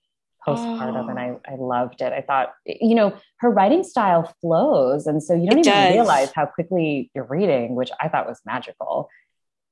postpartum 0.47 1.07
oh. 1.07 1.09
and 1.09 1.19
I, 1.19 1.37
I 1.47 1.57
loved 1.57 2.01
it. 2.01 2.13
I 2.13 2.21
thought, 2.21 2.53
you 2.67 2.95
know, 2.95 3.17
her 3.39 3.51
writing 3.51 3.83
style 3.83 4.35
flows. 4.41 5.07
And 5.07 5.23
so 5.23 5.35
you 5.35 5.49
don't 5.49 5.61
it 5.61 5.67
even 5.67 5.73
does. 5.73 5.93
realize 5.93 6.33
how 6.33 6.47
quickly 6.47 7.11
you're 7.15 7.25
reading, 7.25 7.75
which 7.75 7.91
I 8.01 8.09
thought 8.09 8.27
was 8.27 8.41
magical 8.45 9.09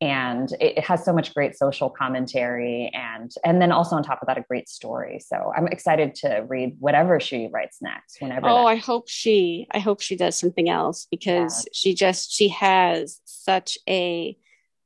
and 0.03 0.51
it, 0.55 0.79
it, 0.79 0.85
has 0.85 1.05
so 1.05 1.13
much 1.13 1.33
great 1.33 1.57
social 1.57 1.89
commentary 1.89 2.91
and 2.93 3.33
and 3.45 3.63
then 3.63 3.71
also 3.71 3.95
on 3.95 4.03
top 4.03 4.21
of 4.21 4.27
that 4.27 4.37
a 4.37 4.45
great 4.49 4.69
story 4.69 5.21
so 5.21 5.53
i'm 5.57 5.69
excited 5.69 6.15
to 6.15 6.45
read 6.49 6.75
whatever 6.81 7.21
she 7.21 7.49
writes 7.53 7.79
next 7.81 8.21
whenever 8.21 8.49
oh 8.49 8.67
i 8.67 8.75
hope 8.75 9.09
she 9.09 9.67
i 9.71 9.79
hope 9.79 10.01
she 10.01 10.17
does 10.17 10.37
something 10.37 10.69
else 10.69 11.07
because 11.11 11.65
yeah. 11.65 11.71
she 11.73 11.95
just 11.95 12.33
she 12.33 12.49
has 12.49 13.21
such 13.25 13.79
a 13.89 14.37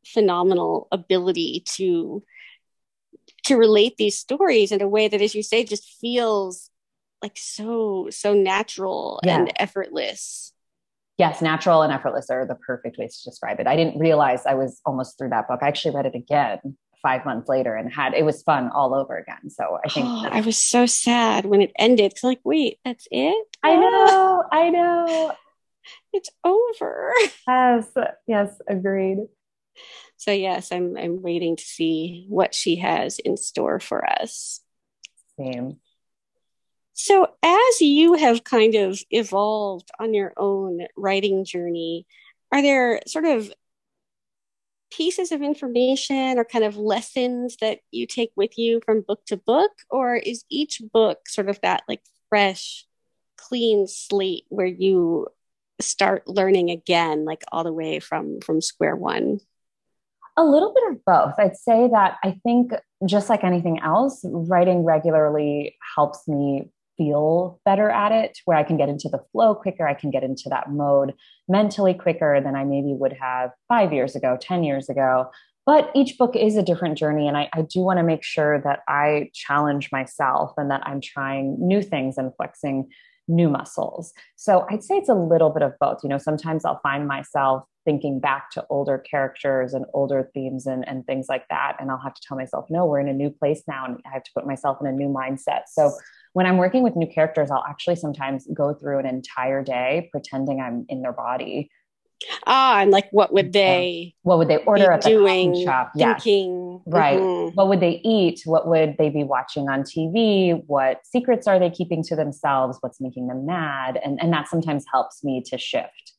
phenomenal 0.04 0.86
ability 0.92 1.64
to 1.66 2.22
to 3.46 3.56
relate 3.56 3.96
these 3.96 4.18
stories 4.18 4.72
in 4.72 4.80
a 4.80 4.88
way 4.88 5.08
that 5.08 5.22
as 5.22 5.34
you 5.34 5.42
say 5.42 5.64
just 5.64 5.84
feels 6.00 6.70
like 7.22 7.36
so 7.36 8.08
so 8.10 8.34
natural 8.34 9.20
yeah. 9.24 9.38
and 9.38 9.52
effortless 9.56 10.52
yes, 11.18 11.40
natural 11.40 11.82
and 11.82 11.92
effortless 11.92 12.30
are 12.30 12.46
the 12.46 12.54
perfect 12.54 12.98
ways 12.98 13.18
to 13.18 13.30
describe 13.30 13.60
it. 13.60 13.66
I 13.66 13.76
didn't 13.76 13.98
realize 13.98 14.46
I 14.46 14.54
was 14.54 14.80
almost 14.84 15.18
through 15.18 15.30
that 15.30 15.48
book. 15.48 15.60
I 15.62 15.68
actually 15.68 15.94
read 15.94 16.06
it 16.06 16.14
again 16.14 16.76
five 17.02 17.24
months 17.24 17.48
later 17.48 17.74
and 17.74 17.92
had 17.92 18.14
it 18.14 18.24
was 18.24 18.42
fun 18.42 18.70
all 18.74 18.94
over 18.94 19.16
again. 19.16 19.50
So 19.50 19.78
I 19.84 19.88
think 19.88 20.06
oh, 20.08 20.28
I 20.30 20.40
was 20.40 20.58
so 20.58 20.86
sad 20.86 21.44
when 21.46 21.62
it 21.62 21.72
ended. 21.78 22.12
Cause 22.12 22.24
like, 22.24 22.40
wait, 22.44 22.78
that's 22.84 23.06
it? 23.10 23.46
I 23.62 23.76
know, 23.76 24.44
I 24.50 24.70
know. 24.70 25.32
It's 26.12 26.30
over. 26.44 27.12
Yes, 27.48 27.86
yes, 28.26 28.58
agreed. 28.68 29.18
So 30.16 30.30
yes, 30.32 30.72
I'm 30.72 30.96
I'm 30.96 31.22
waiting 31.22 31.56
to 31.56 31.64
see 31.64 32.26
what 32.28 32.54
she 32.54 32.76
has 32.76 33.18
in 33.18 33.36
store 33.36 33.80
for 33.80 34.08
us. 34.08 34.60
Same. 35.38 35.78
So, 36.98 37.28
as 37.42 37.80
you 37.82 38.14
have 38.14 38.42
kind 38.42 38.74
of 38.74 38.98
evolved 39.10 39.90
on 40.00 40.14
your 40.14 40.32
own 40.38 40.86
writing 40.96 41.44
journey, 41.44 42.06
are 42.50 42.62
there 42.62 43.02
sort 43.06 43.26
of 43.26 43.52
pieces 44.90 45.30
of 45.30 45.42
information 45.42 46.38
or 46.38 46.44
kind 46.44 46.64
of 46.64 46.78
lessons 46.78 47.58
that 47.60 47.80
you 47.90 48.06
take 48.06 48.32
with 48.34 48.56
you 48.56 48.80
from 48.86 49.02
book 49.02 49.24
to 49.26 49.36
book? 49.36 49.72
Or 49.90 50.16
is 50.16 50.44
each 50.48 50.80
book 50.92 51.28
sort 51.28 51.50
of 51.50 51.60
that 51.60 51.82
like 51.86 52.00
fresh, 52.30 52.86
clean 53.36 53.86
slate 53.86 54.44
where 54.48 54.66
you 54.66 55.26
start 55.80 56.26
learning 56.26 56.70
again, 56.70 57.26
like 57.26 57.44
all 57.52 57.62
the 57.62 57.74
way 57.74 58.00
from 58.00 58.40
from 58.40 58.62
square 58.62 58.96
one? 58.96 59.40
A 60.36 60.44
little 60.44 60.74
bit 60.74 60.92
of 60.92 61.04
both. 61.04 61.34
I'd 61.38 61.56
say 61.56 61.88
that 61.92 62.16
I 62.22 62.38
think 62.42 62.72
just 63.06 63.30
like 63.30 63.42
anything 63.42 63.80
else, 63.80 64.20
writing 64.24 64.84
regularly 64.84 65.76
helps 65.96 66.28
me 66.28 66.70
feel 66.96 67.60
better 67.64 67.90
at 67.90 68.12
it, 68.12 68.38
where 68.44 68.56
I 68.56 68.62
can 68.62 68.76
get 68.76 68.88
into 68.88 69.08
the 69.08 69.22
flow 69.32 69.54
quicker, 69.54 69.86
I 69.86 69.94
can 69.94 70.10
get 70.10 70.22
into 70.22 70.48
that 70.48 70.70
mode 70.70 71.14
mentally 71.48 71.94
quicker 71.94 72.40
than 72.40 72.54
I 72.54 72.64
maybe 72.64 72.94
would 72.94 73.14
have 73.20 73.50
five 73.68 73.92
years 73.92 74.16
ago, 74.16 74.36
10 74.40 74.64
years 74.64 74.88
ago. 74.88 75.30
But 75.64 75.90
each 75.94 76.16
book 76.16 76.36
is 76.36 76.56
a 76.56 76.62
different 76.62 76.96
journey. 76.96 77.26
And 77.26 77.36
I, 77.36 77.48
I 77.52 77.62
do 77.62 77.80
want 77.80 77.98
to 77.98 78.04
make 78.04 78.22
sure 78.22 78.60
that 78.60 78.80
I 78.88 79.30
challenge 79.34 79.90
myself 79.90 80.52
and 80.56 80.70
that 80.70 80.82
I'm 80.86 81.00
trying 81.00 81.56
new 81.58 81.82
things 81.82 82.16
and 82.18 82.32
flexing 82.36 82.88
new 83.28 83.48
muscles. 83.48 84.12
So 84.36 84.64
I'd 84.70 84.84
say 84.84 84.96
it's 84.96 85.08
a 85.08 85.14
little 85.14 85.50
bit 85.50 85.62
of 85.62 85.72
both. 85.80 85.98
You 86.04 86.08
know, 86.08 86.18
sometimes 86.18 86.64
I'll 86.64 86.80
find 86.82 87.08
myself 87.08 87.64
thinking 87.86 88.20
back 88.20 88.50
to 88.50 88.66
older 88.68 88.98
characters 88.98 89.72
and 89.72 89.86
older 89.94 90.28
themes 90.34 90.66
and, 90.66 90.86
and 90.86 91.06
things 91.06 91.26
like 91.30 91.48
that. 91.48 91.76
And 91.80 91.90
I'll 91.90 92.00
have 92.00 92.12
to 92.12 92.20
tell 92.20 92.36
myself, 92.36 92.66
no, 92.68 92.84
we're 92.84 93.00
in 93.00 93.08
a 93.08 93.14
new 93.14 93.30
place 93.30 93.62
now 93.66 93.86
and 93.86 93.96
I 94.04 94.12
have 94.12 94.24
to 94.24 94.30
put 94.34 94.46
myself 94.46 94.76
in 94.82 94.86
a 94.86 94.92
new 94.92 95.08
mindset. 95.08 95.62
So 95.68 95.92
when 96.34 96.44
I'm 96.44 96.58
working 96.58 96.82
with 96.82 96.96
new 96.96 97.06
characters, 97.06 97.50
I'll 97.50 97.64
actually 97.66 97.96
sometimes 97.96 98.46
go 98.52 98.74
through 98.74 98.98
an 98.98 99.06
entire 99.06 99.62
day 99.62 100.10
pretending 100.10 100.60
I'm 100.60 100.84
in 100.90 101.00
their 101.00 101.12
body. 101.12 101.70
Ah, 102.46 102.80
and 102.80 102.90
like 102.90 103.08
what 103.10 103.32
would 103.32 103.52
they 103.52 104.14
what 104.22 104.38
would 104.38 104.48
they 104.48 104.56
order 104.58 104.90
at 104.90 105.02
the 105.02 105.10
doing, 105.10 105.64
shop? 105.64 105.92
Thinking, 105.96 106.80
yes. 106.86 106.94
right. 106.94 107.18
Mm-hmm. 107.18 107.54
What 107.54 107.68
would 107.68 107.80
they 107.80 108.00
eat? 108.04 108.40
What 108.46 108.66
would 108.68 108.96
they 108.98 109.10
be 109.10 109.22
watching 109.22 109.68
on 109.68 109.82
TV? 109.82 110.62
What 110.66 111.00
secrets 111.04 111.46
are 111.46 111.58
they 111.58 111.70
keeping 111.70 112.02
to 112.04 112.16
themselves? 112.16 112.78
What's 112.80 113.00
making 113.00 113.28
them 113.28 113.44
mad? 113.44 114.00
And 114.02 114.18
and 114.20 114.32
that 114.32 114.48
sometimes 114.48 114.84
helps 114.90 115.22
me 115.22 115.42
to 115.46 115.58
shift. 115.58 116.15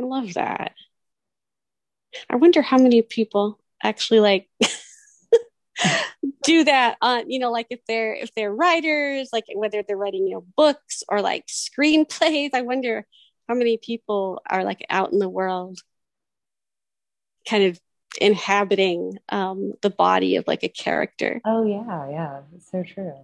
I 0.00 0.02
love 0.02 0.34
that. 0.34 0.72
I 2.28 2.36
wonder 2.36 2.62
how 2.62 2.78
many 2.78 3.02
people 3.02 3.58
actually 3.82 4.20
like 4.20 4.48
do 6.42 6.64
that 6.64 6.96
on 7.00 7.30
you 7.30 7.38
know 7.38 7.50
like 7.50 7.66
if 7.70 7.80
they're 7.86 8.14
if 8.14 8.34
they're 8.34 8.52
writers 8.52 9.30
like 9.32 9.44
whether 9.54 9.82
they're 9.82 9.96
writing 9.96 10.26
you 10.26 10.34
know 10.34 10.44
books 10.56 11.02
or 11.08 11.20
like 11.20 11.46
screenplays. 11.46 12.50
I 12.54 12.62
wonder 12.62 13.06
how 13.48 13.54
many 13.54 13.76
people 13.76 14.40
are 14.48 14.64
like 14.64 14.84
out 14.88 15.12
in 15.12 15.18
the 15.18 15.28
world 15.28 15.80
kind 17.48 17.64
of 17.64 17.80
inhabiting 18.20 19.18
um 19.28 19.74
the 19.82 19.90
body 19.90 20.36
of 20.36 20.46
like 20.46 20.62
a 20.62 20.68
character. 20.68 21.40
Oh 21.44 21.64
yeah 21.64 22.08
yeah. 22.10 22.40
It's 22.54 22.70
so 22.70 22.82
true. 22.82 23.14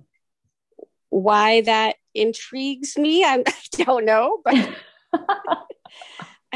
Why 1.09 1.63
that 1.63 1.97
intrigues 2.15 2.99
me 2.99 3.25
i, 3.25 3.43
I 3.47 3.85
don't 3.85 4.05
know 4.05 4.41
but 4.45 4.55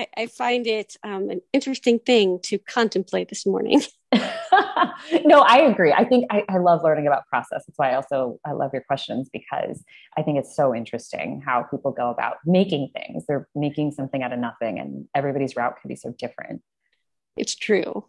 I, 0.00 0.06
I, 0.16 0.26
find 0.26 0.66
it 0.66 0.96
um, 1.02 1.30
an 1.30 1.40
interesting 1.52 1.98
thing 1.98 2.40
to 2.44 2.58
contemplate 2.58 3.28
this 3.28 3.46
morning 3.46 3.82
no, 5.24 5.40
I 5.40 5.58
agree. 5.70 5.92
I 5.92 6.04
think 6.04 6.26
I, 6.30 6.44
I, 6.48 6.58
love 6.58 6.82
learning 6.82 7.06
about 7.06 7.26
process. 7.28 7.62
That's 7.66 7.78
why 7.78 7.92
I 7.92 7.94
also 7.94 8.40
I 8.44 8.52
love 8.52 8.70
your 8.72 8.82
questions 8.82 9.28
because 9.32 9.84
I 10.16 10.22
think 10.22 10.38
it's 10.38 10.56
so 10.56 10.74
interesting 10.74 11.40
how 11.44 11.62
people 11.62 11.92
go 11.92 12.10
about 12.10 12.38
making 12.44 12.90
things. 12.92 13.24
They're 13.28 13.48
making 13.54 13.92
something 13.92 14.22
out 14.22 14.32
of 14.32 14.40
nothing, 14.40 14.80
and 14.80 15.06
everybody's 15.14 15.54
route 15.54 15.80
can 15.80 15.88
be 15.88 15.94
so 15.94 16.12
different. 16.18 16.62
It's 17.36 17.54
true. 17.54 18.06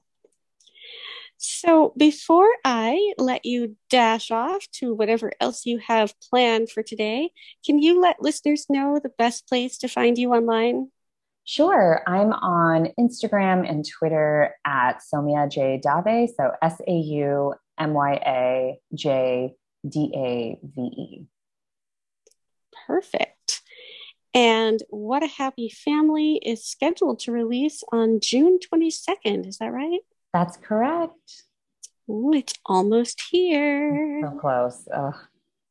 So 1.37 1.93
before 1.97 2.49
I 2.65 3.13
let 3.17 3.45
you 3.45 3.75
dash 3.89 4.31
off 4.31 4.67
to 4.73 4.95
whatever 4.95 5.31
else 5.39 5.65
you 5.67 5.79
have 5.79 6.19
planned 6.19 6.71
for 6.71 6.81
today, 6.81 7.31
can 7.63 7.79
you 7.79 8.01
let 8.01 8.21
listeners 8.21 8.65
know 8.69 8.99
the 9.01 9.11
best 9.17 9.47
place 9.47 9.77
to 9.79 9.87
find 9.87 10.17
you 10.17 10.33
online? 10.33 10.89
Sure. 11.43 12.01
I'm 12.07 12.31
on 12.33 12.89
Instagram 12.99 13.67
and 13.69 13.85
Twitter 13.87 14.55
at 14.65 15.01
Saumya 15.01 15.49
J. 15.49 15.81
Dave. 15.81 16.29
So 16.37 16.51
S 16.61 16.79
A 16.87 16.91
U 16.91 17.53
M 17.79 17.93
Y 17.93 18.13
A 18.25 18.79
J 18.93 19.55
D 19.87 20.11
A 20.15 20.59
V 20.63 20.81
E. 20.81 21.25
Perfect. 22.87 23.61
And 24.33 24.81
What 24.89 25.23
a 25.23 25.27
Happy 25.27 25.69
Family 25.69 26.35
is 26.35 26.63
scheduled 26.65 27.19
to 27.19 27.31
release 27.31 27.83
on 27.91 28.19
June 28.21 28.59
22nd. 28.59 29.45
Is 29.47 29.57
that 29.57 29.73
right? 29.73 29.99
That's 30.33 30.55
correct. 30.57 31.43
Ooh, 32.09 32.31
it's 32.33 32.53
almost 32.65 33.21
here. 33.29 34.21
So 34.23 34.39
close. 34.39 34.87
Ugh. 34.93 35.15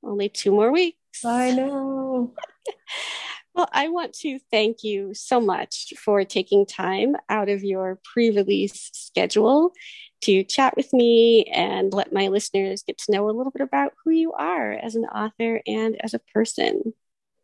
Only 0.03 0.29
two 0.29 0.51
more 0.53 0.71
weeks. 0.73 1.25
I 1.25 1.53
know. 1.53 2.35
Well, 3.61 3.69
I 3.73 3.89
want 3.89 4.15
to 4.21 4.39
thank 4.51 4.85
you 4.85 5.13
so 5.13 5.39
much 5.39 5.93
for 5.99 6.25
taking 6.25 6.65
time 6.65 7.15
out 7.29 7.51
of 7.51 7.63
your 7.63 8.01
pre 8.03 8.31
release 8.31 8.89
schedule 8.95 9.75
to 10.23 10.45
chat 10.45 10.75
with 10.79 10.91
me 10.95 11.45
and 11.45 11.93
let 11.93 12.11
my 12.11 12.29
listeners 12.29 12.83
get 12.83 12.97
to 12.97 13.13
know 13.13 13.29
a 13.29 13.37
little 13.37 13.53
bit 13.53 13.61
about 13.61 13.93
who 14.03 14.13
you 14.13 14.33
are 14.33 14.73
as 14.73 14.95
an 14.95 15.05
author 15.05 15.61
and 15.67 15.95
as 16.03 16.15
a 16.15 16.21
person. 16.33 16.95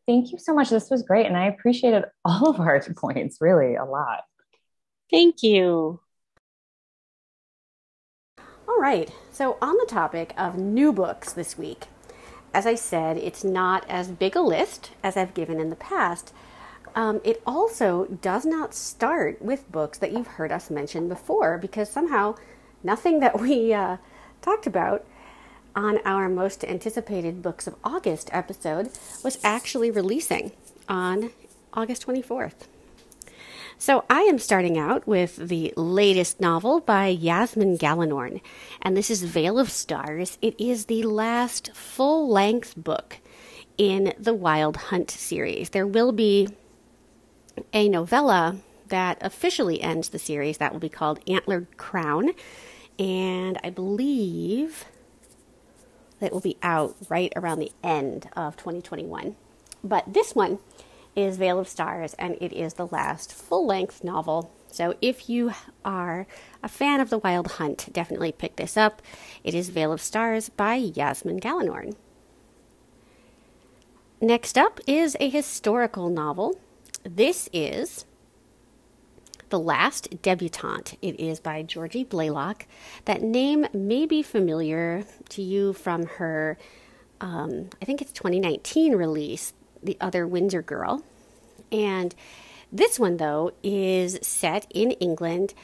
Thank 0.07 0.33
you 0.33 0.39
so 0.39 0.55
much. 0.55 0.71
This 0.71 0.89
was 0.89 1.03
great. 1.03 1.27
And 1.27 1.37
I 1.37 1.49
appreciated 1.49 2.05
all 2.25 2.49
of 2.49 2.61
our 2.61 2.81
points, 2.97 3.37
really, 3.43 3.75
a 3.75 3.85
lot. 3.85 4.23
Thank 5.11 5.43
you. 5.43 6.01
All 8.67 8.79
right. 8.81 9.13
So, 9.33 9.59
on 9.61 9.77
the 9.77 9.87
topic 9.87 10.33
of 10.39 10.57
new 10.57 10.95
books 10.95 11.35
this 11.35 11.59
week, 11.59 11.89
as 12.57 12.65
I 12.65 12.75
said, 12.75 13.19
it's 13.19 13.45
not 13.45 13.85
as 13.87 14.09
big 14.09 14.35
a 14.35 14.41
list 14.41 14.93
as 15.03 15.15
I've 15.15 15.35
given 15.35 15.61
in 15.61 15.69
the 15.69 15.77
past. 15.77 16.33
Um, 16.95 17.21
it 17.23 17.43
also 17.47 18.07
does 18.07 18.47
not 18.47 18.73
start 18.73 19.43
with 19.43 19.71
books 19.71 19.99
that 19.99 20.11
you've 20.11 20.27
heard 20.27 20.51
us 20.51 20.71
mention 20.71 21.07
before 21.07 21.59
because 21.59 21.91
somehow 21.91 22.35
nothing 22.83 23.21
that 23.21 23.39
we 23.39 23.75
uh, 23.75 23.99
talked 24.41 24.67
about 24.67 25.05
on 25.75 25.99
our 26.07 26.31
most 26.31 26.65
anticipated 26.65 27.43
Books 27.43 27.67
of 27.67 27.77
August 27.85 28.31
episode 28.33 28.89
was 29.23 29.39
actually 29.45 29.91
releasing 29.91 30.53
on 30.89 31.33
August 31.75 32.07
24th. 32.07 32.55
So 33.79 34.05
I 34.09 34.23
am 34.23 34.39
starting 34.39 34.79
out 34.79 35.07
with 35.07 35.37
the 35.37 35.73
latest 35.77 36.41
novel 36.41 36.81
by 36.81 37.09
Yasmine 37.09 37.77
Galenorn, 37.77 38.41
and 38.81 38.97
this 38.97 39.11
is 39.11 39.23
Veil 39.23 39.59
of 39.59 39.71
Stars. 39.71 40.39
It 40.41 40.59
is 40.59 40.87
the 40.87 41.03
last 41.03 41.75
full 41.75 42.27
length 42.27 42.75
book 42.75 43.19
in 43.77 44.15
the 44.19 44.33
Wild 44.33 44.79
Hunt 44.79 45.11
series. 45.11 45.71
There 45.71 45.87
will 45.87 46.13
be 46.13 46.49
a 47.75 47.87
novella 47.91 48.57
that 48.89 49.19
officially 49.21 49.83
ends 49.83 50.09
the 50.09 50.19
series 50.19 50.57
that 50.57 50.73
will 50.73 50.81
be 50.81 50.89
called 50.89 51.21
Antlered 51.29 51.77
Crown, 51.77 52.31
and 52.99 53.59
I 53.63 53.69
believe 53.69 54.87
that 56.21 56.33
will 56.33 56.41
be 56.41 56.57
out 56.63 56.97
right 57.11 57.33
around 57.37 57.59
the 57.59 57.73
end 57.85 58.31
of 58.35 58.57
2021. 58.57 59.37
But 59.85 60.15
this 60.15 60.35
one 60.35 60.61
is 61.17 61.39
Veil 61.39 61.59
of 61.59 61.69
Stars, 61.69 62.15
and 62.19 62.37
it 62.41 62.53
is 62.53 62.75
the 62.75 62.87
last 62.87 63.33
full 63.33 63.67
length 63.67 64.05
novel. 64.05 64.53
So 64.71 64.95
if 65.01 65.29
you 65.31 65.53
are 65.85 66.27
a 66.63 66.69
fan 66.69 67.01
of 67.01 67.09
The 67.11 67.19
Wild 67.19 67.53
Hunt, 67.53 67.93
definitely 67.93 68.31
pick 68.31 68.57
this 68.57 68.77
up. 68.77 69.01
It 69.43 69.55
is 69.55 69.71
Veil 69.71 69.93
of 69.93 70.03
Stars 70.03 70.51
by 70.51 70.75
Yasmine 70.75 71.41
Galenorn. 71.41 71.97
Next 74.21 74.59
up 74.59 74.81
is 74.87 75.17
a 75.19 75.29
historical 75.29 76.11
novel. 76.11 76.61
This 77.05 77.49
is 77.53 78.05
the 79.49 79.59
Last 79.59 80.23
Debutante. 80.23 80.97
It 81.01 81.19
is 81.21 81.41
by 81.41 81.63
Georgie 81.63 82.05
Blalock. 82.05 82.63
That 83.05 83.23
name 83.23 83.67
may 83.73 84.07
be 84.07 84.23
familiar 84.23 85.05
to 85.31 85.43
you 85.43 85.73
from 85.73 86.07
her, 86.07 86.59
um, 87.21 87.71
I 87.81 87.85
think 87.85 88.03
it's 88.03 88.13
2019 88.13 88.95
release, 88.97 89.53
The 89.87 89.97
Other 90.01 90.27
Windsor 90.27 90.63
Girl. 90.63 91.03
And 91.73 92.15
this 92.71 92.99
one, 92.99 93.17
though, 93.17 93.53
is 93.63 94.19
set 94.23 94.67
in 94.71 94.93
England 94.93 95.55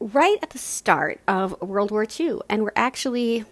right 0.00 0.38
at 0.42 0.50
the 0.50 0.58
start 0.58 1.20
of 1.26 1.60
World 1.60 1.90
War 1.90 2.06
II. 2.18 2.40
And 2.48 2.62
we're 2.62 2.72
actually 2.76 3.44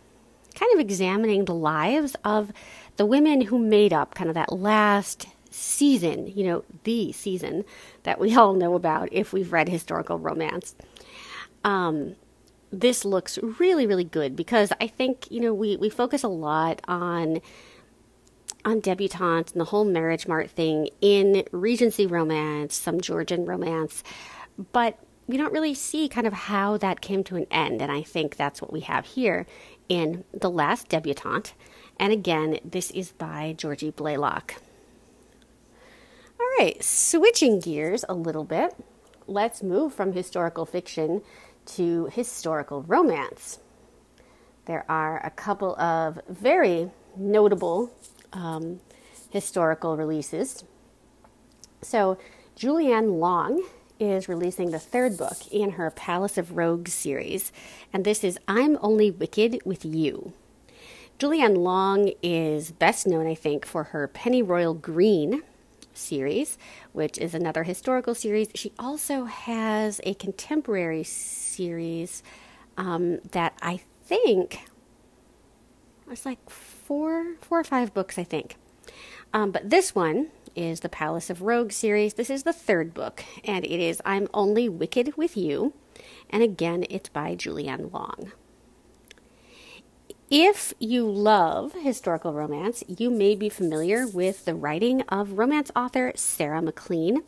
kind 0.54 0.72
of 0.72 0.80
examining 0.80 1.44
the 1.44 1.54
lives 1.54 2.16
of 2.24 2.52
the 2.96 3.06
women 3.06 3.42
who 3.42 3.58
made 3.58 3.92
up 3.92 4.14
kind 4.14 4.28
of 4.28 4.34
that 4.34 4.52
last 4.52 5.26
season, 5.50 6.26
you 6.26 6.44
know, 6.44 6.64
the 6.84 7.12
season 7.12 7.64
that 8.02 8.20
we 8.20 8.36
all 8.36 8.54
know 8.54 8.74
about 8.74 9.08
if 9.12 9.32
we've 9.32 9.52
read 9.52 9.68
historical 9.68 10.18
romance. 10.18 10.74
Um, 11.64 12.16
this 12.70 13.04
looks 13.04 13.38
really, 13.38 13.86
really 13.86 14.04
good 14.04 14.34
because 14.34 14.72
I 14.80 14.86
think, 14.86 15.30
you 15.30 15.40
know, 15.40 15.54
we, 15.54 15.76
we 15.76 15.88
focus 15.88 16.22
a 16.22 16.28
lot 16.28 16.80
on 16.88 17.40
on 18.64 18.80
debutante 18.80 19.52
and 19.52 19.60
the 19.60 19.66
whole 19.66 19.84
marriage 19.84 20.26
mart 20.26 20.50
thing 20.50 20.88
in 21.00 21.44
Regency 21.52 22.06
romance, 22.06 22.74
some 22.74 23.00
Georgian 23.00 23.44
romance, 23.44 24.02
but 24.72 24.98
we 25.26 25.36
don't 25.36 25.52
really 25.52 25.74
see 25.74 26.08
kind 26.08 26.26
of 26.26 26.32
how 26.32 26.76
that 26.76 27.00
came 27.00 27.24
to 27.24 27.36
an 27.36 27.46
end. 27.50 27.80
And 27.80 27.90
I 27.90 28.02
think 28.02 28.36
that's 28.36 28.60
what 28.60 28.72
we 28.72 28.80
have 28.80 29.06
here 29.06 29.46
in 29.88 30.24
The 30.32 30.50
Last 30.50 30.88
Debutante. 30.88 31.54
And 31.98 32.12
again, 32.12 32.58
this 32.64 32.90
is 32.90 33.12
by 33.12 33.54
Georgie 33.56 33.92
Blalock. 33.92 34.56
All 36.38 36.46
right, 36.58 36.82
switching 36.82 37.60
gears 37.60 38.04
a 38.08 38.14
little 38.14 38.44
bit, 38.44 38.74
let's 39.26 39.62
move 39.62 39.94
from 39.94 40.12
historical 40.12 40.66
fiction 40.66 41.22
to 41.66 42.06
historical 42.06 42.82
romance. 42.82 43.60
There 44.66 44.84
are 44.88 45.24
a 45.24 45.30
couple 45.30 45.78
of 45.80 46.20
very 46.28 46.90
notable 47.16 47.90
um, 48.34 48.80
historical 49.30 49.96
releases. 49.96 50.64
So, 51.80 52.18
Julie 52.54 52.92
Anne 52.92 53.18
Long 53.18 53.64
is 53.98 54.28
releasing 54.28 54.70
the 54.70 54.78
third 54.78 55.16
book 55.16 55.36
in 55.50 55.70
her 55.72 55.90
Palace 55.90 56.36
of 56.36 56.56
Rogues 56.56 56.92
series, 56.92 57.52
and 57.92 58.04
this 58.04 58.22
is 58.22 58.38
I'm 58.46 58.78
Only 58.80 59.10
Wicked 59.10 59.60
with 59.64 59.84
You. 59.84 60.32
Julie 61.18 61.40
Anne 61.40 61.54
Long 61.54 62.12
is 62.22 62.72
best 62.72 63.06
known, 63.06 63.26
I 63.26 63.34
think, 63.34 63.64
for 63.64 63.84
her 63.84 64.08
Pennyroyal 64.08 64.74
Green 64.74 65.42
series, 65.92 66.58
which 66.92 67.18
is 67.18 67.34
another 67.34 67.62
historical 67.62 68.14
series. 68.14 68.48
She 68.54 68.72
also 68.78 69.24
has 69.24 70.00
a 70.04 70.14
contemporary 70.14 71.04
series 71.04 72.22
um, 72.76 73.20
that 73.30 73.56
I 73.62 73.80
think 74.04 74.68
was 76.06 76.26
like 76.26 76.38
four, 76.84 77.34
four 77.40 77.60
or 77.60 77.64
five 77.64 77.94
books, 77.94 78.18
I 78.18 78.24
think. 78.24 78.56
Um, 79.32 79.50
but 79.50 79.70
this 79.70 79.94
one 79.94 80.28
is 80.54 80.80
the 80.80 80.88
Palace 80.88 81.30
of 81.30 81.42
Rogues 81.42 81.74
series. 81.74 82.14
This 82.14 82.30
is 82.30 82.42
the 82.42 82.52
third 82.52 82.94
book, 82.94 83.24
and 83.42 83.64
it 83.64 83.80
is 83.80 84.02
I'm 84.04 84.28
Only 84.32 84.68
Wicked 84.68 85.16
with 85.16 85.36
You. 85.36 85.72
And 86.30 86.42
again, 86.42 86.84
it's 86.90 87.08
by 87.08 87.34
Julie 87.34 87.68
Anne 87.68 87.90
Long. 87.92 88.32
If 90.30 90.74
you 90.78 91.08
love 91.10 91.72
historical 91.72 92.32
romance, 92.32 92.84
you 92.86 93.10
may 93.10 93.34
be 93.34 93.48
familiar 93.48 94.06
with 94.06 94.44
the 94.44 94.54
writing 94.54 95.02
of 95.02 95.38
romance 95.38 95.70
author 95.74 96.12
Sarah 96.16 96.62
MacLean. 96.62 97.22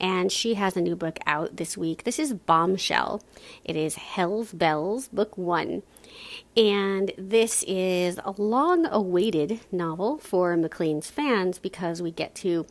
And 0.00 0.30
she 0.30 0.54
has 0.54 0.76
a 0.76 0.80
new 0.80 0.94
book 0.94 1.18
out 1.26 1.56
this 1.56 1.76
week. 1.76 2.04
This 2.04 2.18
is 2.18 2.32
Bombshell. 2.32 3.22
It 3.64 3.76
is 3.76 3.96
Hell's 3.96 4.52
Bells, 4.52 5.08
Book 5.08 5.36
One. 5.36 5.82
And 6.56 7.12
this 7.16 7.64
is 7.66 8.18
a 8.24 8.32
long 8.32 8.86
awaited 8.86 9.60
novel 9.70 10.18
for 10.18 10.56
MacLean's 10.56 11.10
fans 11.10 11.58
because 11.58 12.02
we 12.02 12.10
get 12.10 12.34
to 12.36 12.66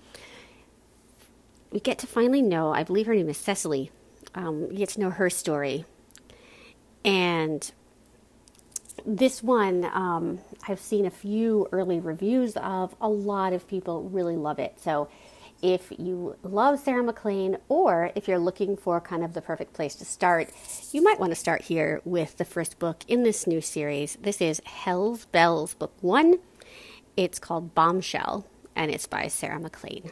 we 1.71 1.79
get 1.79 1.99
to 1.99 2.07
finally 2.07 2.41
know, 2.41 2.73
I 2.73 2.83
believe 2.83 3.07
her 3.07 3.15
name 3.15 3.29
is 3.29 3.37
Cecily. 3.37 3.91
Um, 4.33 4.69
we 4.69 4.77
get 4.77 4.89
to 4.89 4.99
know 5.01 5.09
her 5.09 5.29
story. 5.29 5.85
And 7.03 7.69
this 9.05 9.43
one, 9.43 9.85
um, 9.85 10.39
I've 10.67 10.79
seen 10.79 11.05
a 11.05 11.09
few 11.09 11.67
early 11.71 11.99
reviews 11.99 12.55
of. 12.57 12.95
A 12.99 13.09
lot 13.09 13.53
of 13.53 13.67
people 13.67 14.03
really 14.03 14.35
love 14.35 14.59
it. 14.59 14.79
So 14.79 15.09
if 15.61 15.91
you 15.97 16.35
love 16.43 16.79
Sarah 16.79 17.03
MacLean 17.03 17.57
or 17.67 18.11
if 18.15 18.27
you're 18.27 18.39
looking 18.39 18.77
for 18.77 19.01
kind 19.01 19.23
of 19.23 19.33
the 19.33 19.41
perfect 19.41 19.73
place 19.73 19.95
to 19.95 20.05
start, 20.05 20.49
you 20.91 21.01
might 21.01 21.19
want 21.19 21.31
to 21.31 21.35
start 21.35 21.63
here 21.63 22.01
with 22.05 22.37
the 22.37 22.45
first 22.45 22.79
book 22.79 23.03
in 23.07 23.23
this 23.23 23.47
new 23.47 23.61
series. 23.61 24.17
This 24.21 24.41
is 24.41 24.61
Hell's 24.65 25.25
Bells, 25.25 25.73
Book 25.73 25.93
One. 26.01 26.35
It's 27.15 27.39
called 27.39 27.73
Bombshell 27.73 28.45
and 28.75 28.91
it's 28.91 29.07
by 29.07 29.27
Sarah 29.27 29.59
MacLean. 29.59 30.11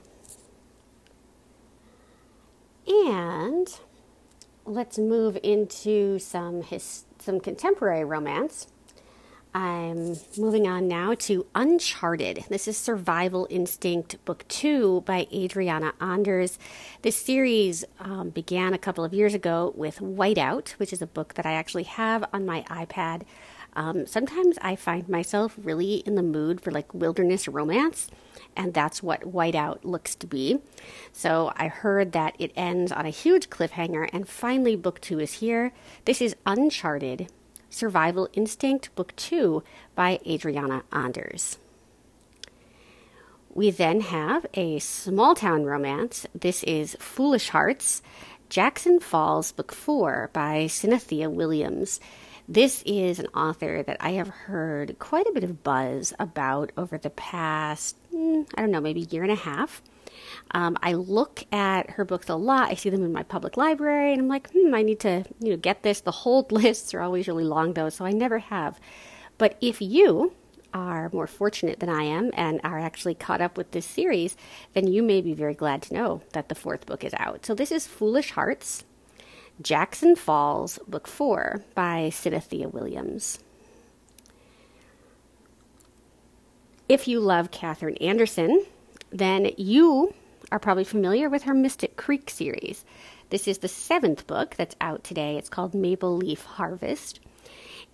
And 2.88 3.68
let's 4.66 4.98
move 4.98 5.38
into 5.44 6.20
some 6.20 6.64
his, 6.64 7.06
some 7.20 7.40
contemporary 7.40 8.04
romance. 8.04 8.68
I'm 9.56 10.18
moving 10.38 10.68
on 10.68 10.90
now 10.90 11.14
to 11.14 11.46
Uncharted. 11.56 12.44
This 12.50 12.68
is 12.68 12.76
Survival 12.76 13.48
Instinct 13.50 14.18
Book 14.26 14.46
Two 14.50 15.00
by 15.06 15.28
Adriana 15.34 15.94
Anders. 16.02 16.60
This 17.04 17.16
series 17.16 17.86
um, 18.02 18.32
began 18.32 18.74
a 18.74 18.78
couple 18.78 19.06
of 19.06 19.14
years 19.14 19.34
ago 19.34 19.72
with 19.78 20.00
Whiteout, 20.00 20.72
which 20.72 20.92
is 20.92 21.02
a 21.02 21.08
book 21.08 21.36
that 21.36 21.46
I 21.46 21.54
actually 21.54 21.84
have 21.84 22.26
on 22.34 22.46
my 22.46 22.64
iPad. 22.64 23.22
Um, 23.78 24.06
sometimes 24.06 24.58
I 24.62 24.76
find 24.76 25.08
myself 25.08 25.58
really 25.58 25.96
in 26.00 26.16
the 26.16 26.22
mood 26.22 26.60
for 26.60 26.72
like 26.72 26.94
wilderness 26.94 27.48
romance, 27.48 28.10
and 28.58 28.74
that's 28.74 29.02
what 29.02 29.22
Whiteout 29.22 29.86
looks 29.86 30.16
to 30.16 30.28
be. 30.28 30.60
So 31.14 31.54
I 31.56 31.70
heard 31.70 32.12
that 32.12 32.36
it 32.40 32.52
ends 32.58 32.92
on 32.92 33.06
a 33.06 33.10
huge 33.10 33.50
cliffhanger, 33.50 34.10
and 34.12 34.28
finally, 34.28 34.76
Book 34.76 35.00
Two 35.00 35.22
is 35.22 35.36
here. 35.36 35.72
This 36.04 36.22
is 36.22 36.36
Uncharted 36.46 37.30
Survival 37.76 38.30
Instinct, 38.32 38.96
Book 38.96 39.14
2 39.18 39.62
by 39.96 40.18
Adriana 40.26 40.84
Anders. 40.94 41.58
We 43.54 43.70
then 43.70 44.00
have 44.00 44.46
a 44.54 44.80
small 44.80 45.36
town 45.36 45.66
romance. 45.66 46.26
This 46.34 46.64
is 46.64 46.96
Foolish 47.02 47.50
Hearts. 47.50 48.02
Jackson 48.48 49.02
Falls, 49.02 49.52
Book 49.52 49.74
Four 49.74 50.30
by 50.32 50.68
Cynthia 50.68 51.30
Williams. 51.30 52.00
This 52.48 52.82
is 52.86 53.20
an 53.20 53.28
author 53.36 53.84
that 53.84 53.98
I 54.00 54.12
have 54.12 54.30
heard 54.30 54.98
quite 54.98 55.28
a 55.28 55.34
bit 55.34 55.44
of 55.44 55.62
buzz 55.62 56.14
about 56.18 56.72
over 56.78 56.98
the 56.98 57.10
past, 57.10 57.98
mm, 58.14 58.48
I 58.56 58.62
don't 58.62 58.72
know, 58.72 58.80
maybe 58.80 59.02
year 59.02 59.24
and 59.24 59.34
a 59.34 59.36
half. 59.36 59.82
Um, 60.52 60.78
I 60.82 60.94
look 60.94 61.44
at 61.52 61.92
her 61.92 62.06
books 62.06 62.30
a 62.30 62.36
lot. 62.36 62.70
I 62.70 62.76
see 62.76 62.90
them 62.90 63.04
in 63.04 63.12
my 63.12 63.24
public 63.24 63.58
library, 63.58 64.14
and 64.14 64.22
I'm 64.22 64.28
like, 64.28 64.50
hmm, 64.52 64.74
I 64.74 64.84
need 64.84 65.00
to, 65.02 65.26
you 65.40 65.52
know, 65.52 65.58
get 65.58 65.84
this. 65.84 66.02
The 66.02 66.12
hold 66.12 66.52
lists 66.54 66.94
are 66.94 67.02
always 67.02 67.28
really 67.28 67.44
long, 67.44 67.74
though, 67.74 67.90
so 67.90 68.06
I 68.06 68.12
never 68.12 68.40
have. 68.40 68.80
But 69.38 69.58
if 69.62 69.82
you 69.82 70.34
are 70.74 71.10
more 71.14 71.28
fortunate 71.28 71.80
than 71.80 71.90
I 71.90 72.04
am 72.04 72.32
and 72.34 72.60
are 72.64 72.80
actually 72.80 73.16
caught 73.16 73.42
up 73.42 73.58
with 73.58 73.72
this 73.72 73.86
series, 73.86 74.36
then 74.74 74.88
you 74.88 75.02
may 75.02 75.22
be 75.22 75.34
very 75.34 75.54
glad 75.54 75.82
to 75.84 75.94
know 75.94 76.22
that 76.34 76.50
the 76.50 76.56
fourth 76.56 76.86
book 76.86 77.04
is 77.04 77.14
out. 77.18 77.46
So 77.46 77.56
this 77.56 77.72
is 77.72 77.88
Foolish 77.88 78.32
Hearts, 78.32 78.84
Jackson 79.62 80.16
Falls, 80.16 80.80
Book 80.88 81.08
Four 81.08 81.64
by 81.76 82.10
Cynthia 82.10 82.68
Williams. 82.68 83.40
If 86.88 87.08
you 87.08 87.20
love 87.20 87.52
Catherine 87.52 87.98
Anderson, 87.98 88.66
then 89.12 89.52
you 89.58 90.14
are 90.52 90.60
probably 90.60 90.84
familiar 90.84 91.30
with 91.30 91.44
her 91.44 91.54
Mystic 91.54 91.96
Creek 91.98 92.30
series. 92.30 92.86
This 93.30 93.48
is 93.48 93.60
the 93.60 93.68
seventh 93.68 94.28
book 94.28 94.56
that's 94.56 94.76
out 94.80 95.04
today. 95.04 95.38
It's 95.38 95.50
called 95.50 95.74
Maple 95.74 96.16
Leaf 96.16 96.44
Harvest. 96.44 97.20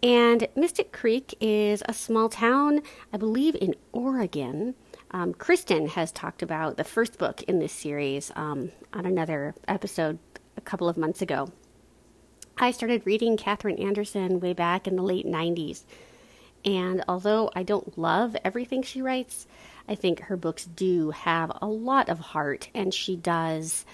And 0.03 0.47
Mystic 0.55 0.91
Creek 0.91 1.35
is 1.39 1.83
a 1.87 1.93
small 1.93 2.27
town, 2.27 2.81
I 3.13 3.17
believe, 3.17 3.55
in 3.55 3.75
Oregon. 3.91 4.75
Um, 5.11 5.33
Kristen 5.33 5.87
has 5.89 6.11
talked 6.11 6.41
about 6.41 6.77
the 6.77 6.83
first 6.83 7.17
book 7.17 7.43
in 7.43 7.59
this 7.59 7.73
series 7.73 8.31
um, 8.35 8.71
on 8.93 9.05
another 9.05 9.53
episode 9.67 10.19
a 10.57 10.61
couple 10.61 10.89
of 10.89 10.97
months 10.97 11.21
ago. 11.21 11.51
I 12.57 12.71
started 12.71 13.05
reading 13.05 13.37
Catherine 13.37 13.79
Anderson 13.79 14.39
way 14.39 14.53
back 14.53 14.87
in 14.87 14.95
the 14.95 15.03
late 15.03 15.25
90s. 15.25 15.83
And 16.63 17.03
although 17.07 17.49
I 17.55 17.63
don't 17.63 17.97
love 17.97 18.35
everything 18.43 18.83
she 18.83 19.01
writes, 19.01 19.47
I 19.91 19.95
think 19.95 20.21
her 20.21 20.37
books 20.37 20.63
do 20.63 21.11
have 21.11 21.51
a 21.61 21.67
lot 21.67 22.07
of 22.07 22.17
heart, 22.17 22.69
and 22.73 22.93
she 22.93 23.17
does 23.17 23.85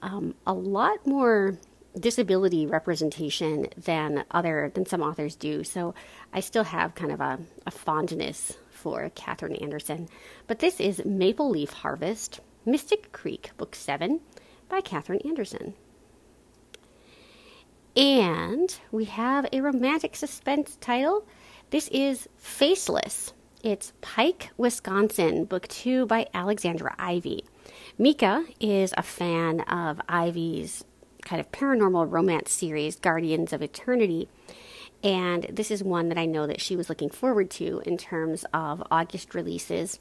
um, 0.00 0.34
a 0.46 0.54
lot 0.54 1.06
more 1.06 1.58
disability 2.00 2.64
representation 2.66 3.66
than 3.76 4.24
other 4.30 4.70
than 4.72 4.86
some 4.86 5.02
authors 5.02 5.36
do. 5.36 5.62
So 5.62 5.94
I 6.32 6.40
still 6.40 6.64
have 6.64 6.94
kind 6.94 7.12
of 7.12 7.20
a, 7.20 7.38
a 7.66 7.70
fondness 7.70 8.56
for 8.70 9.10
Catherine 9.14 9.56
Anderson. 9.56 10.08
But 10.46 10.60
this 10.60 10.80
is 10.80 11.04
Maple 11.04 11.50
Leaf 11.50 11.74
Harvest, 11.74 12.40
Mystic 12.64 13.12
Creek, 13.12 13.50
Book 13.58 13.74
Seven, 13.74 14.20
by 14.70 14.80
Catherine 14.80 15.20
Anderson. 15.26 15.74
And 17.94 18.74
we 18.90 19.04
have 19.04 19.46
a 19.52 19.60
romantic 19.60 20.16
suspense 20.16 20.78
title. 20.80 21.26
This 21.68 21.88
is 21.88 22.30
Faceless. 22.38 23.34
It's 23.64 23.94
Pike, 24.02 24.50
Wisconsin, 24.58 25.46
Book 25.46 25.66
Two 25.68 26.04
by 26.04 26.26
Alexandra 26.34 26.94
Ivy. 26.98 27.46
Mika 27.96 28.44
is 28.60 28.92
a 28.94 29.02
fan 29.02 29.60
of 29.60 30.02
Ivy's 30.06 30.84
kind 31.22 31.40
of 31.40 31.50
paranormal 31.50 32.12
romance 32.12 32.52
series, 32.52 32.96
Guardians 32.96 33.54
of 33.54 33.62
Eternity. 33.62 34.28
And 35.02 35.44
this 35.44 35.70
is 35.70 35.82
one 35.82 36.10
that 36.10 36.18
I 36.18 36.26
know 36.26 36.46
that 36.46 36.60
she 36.60 36.76
was 36.76 36.90
looking 36.90 37.08
forward 37.08 37.50
to 37.52 37.80
in 37.86 37.96
terms 37.96 38.44
of 38.52 38.82
August 38.90 39.34
releases. 39.34 39.98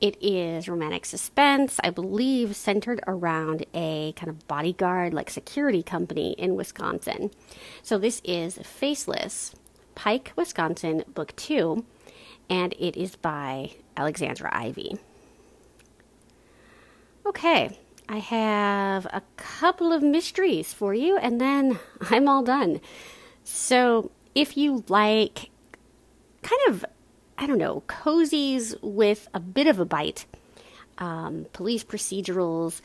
It 0.00 0.16
is 0.22 0.68
romantic 0.68 1.04
suspense, 1.04 1.80
I 1.82 1.90
believe, 1.90 2.54
centered 2.54 3.00
around 3.08 3.66
a 3.74 4.12
kind 4.12 4.30
of 4.30 4.46
bodyguard, 4.46 5.12
like 5.12 5.28
security 5.28 5.82
company 5.82 6.36
in 6.38 6.54
Wisconsin. 6.54 7.32
So 7.82 7.98
this 7.98 8.22
is 8.22 8.58
Faceless, 8.58 9.56
Pike, 9.96 10.32
Wisconsin, 10.36 11.02
Book 11.12 11.34
Two, 11.34 11.84
and 12.52 12.74
it 12.78 12.98
is 12.98 13.16
by 13.16 13.70
Alexandra 13.96 14.50
Ivy. 14.52 14.98
Okay, 17.24 17.78
I 18.10 18.18
have 18.18 19.06
a 19.06 19.22
couple 19.38 19.90
of 19.90 20.02
mysteries 20.02 20.74
for 20.74 20.92
you, 20.92 21.16
and 21.16 21.40
then 21.40 21.78
I'm 22.10 22.28
all 22.28 22.42
done. 22.42 22.82
So, 23.42 24.10
if 24.34 24.58
you 24.58 24.84
like 24.88 25.48
kind 26.42 26.60
of, 26.68 26.84
I 27.38 27.46
don't 27.46 27.56
know, 27.56 27.84
cozies 27.88 28.74
with 28.82 29.28
a 29.32 29.40
bit 29.40 29.66
of 29.66 29.78
a 29.78 29.86
bite, 29.86 30.26
um, 30.98 31.46
police 31.54 31.84
procedurals 31.84 32.82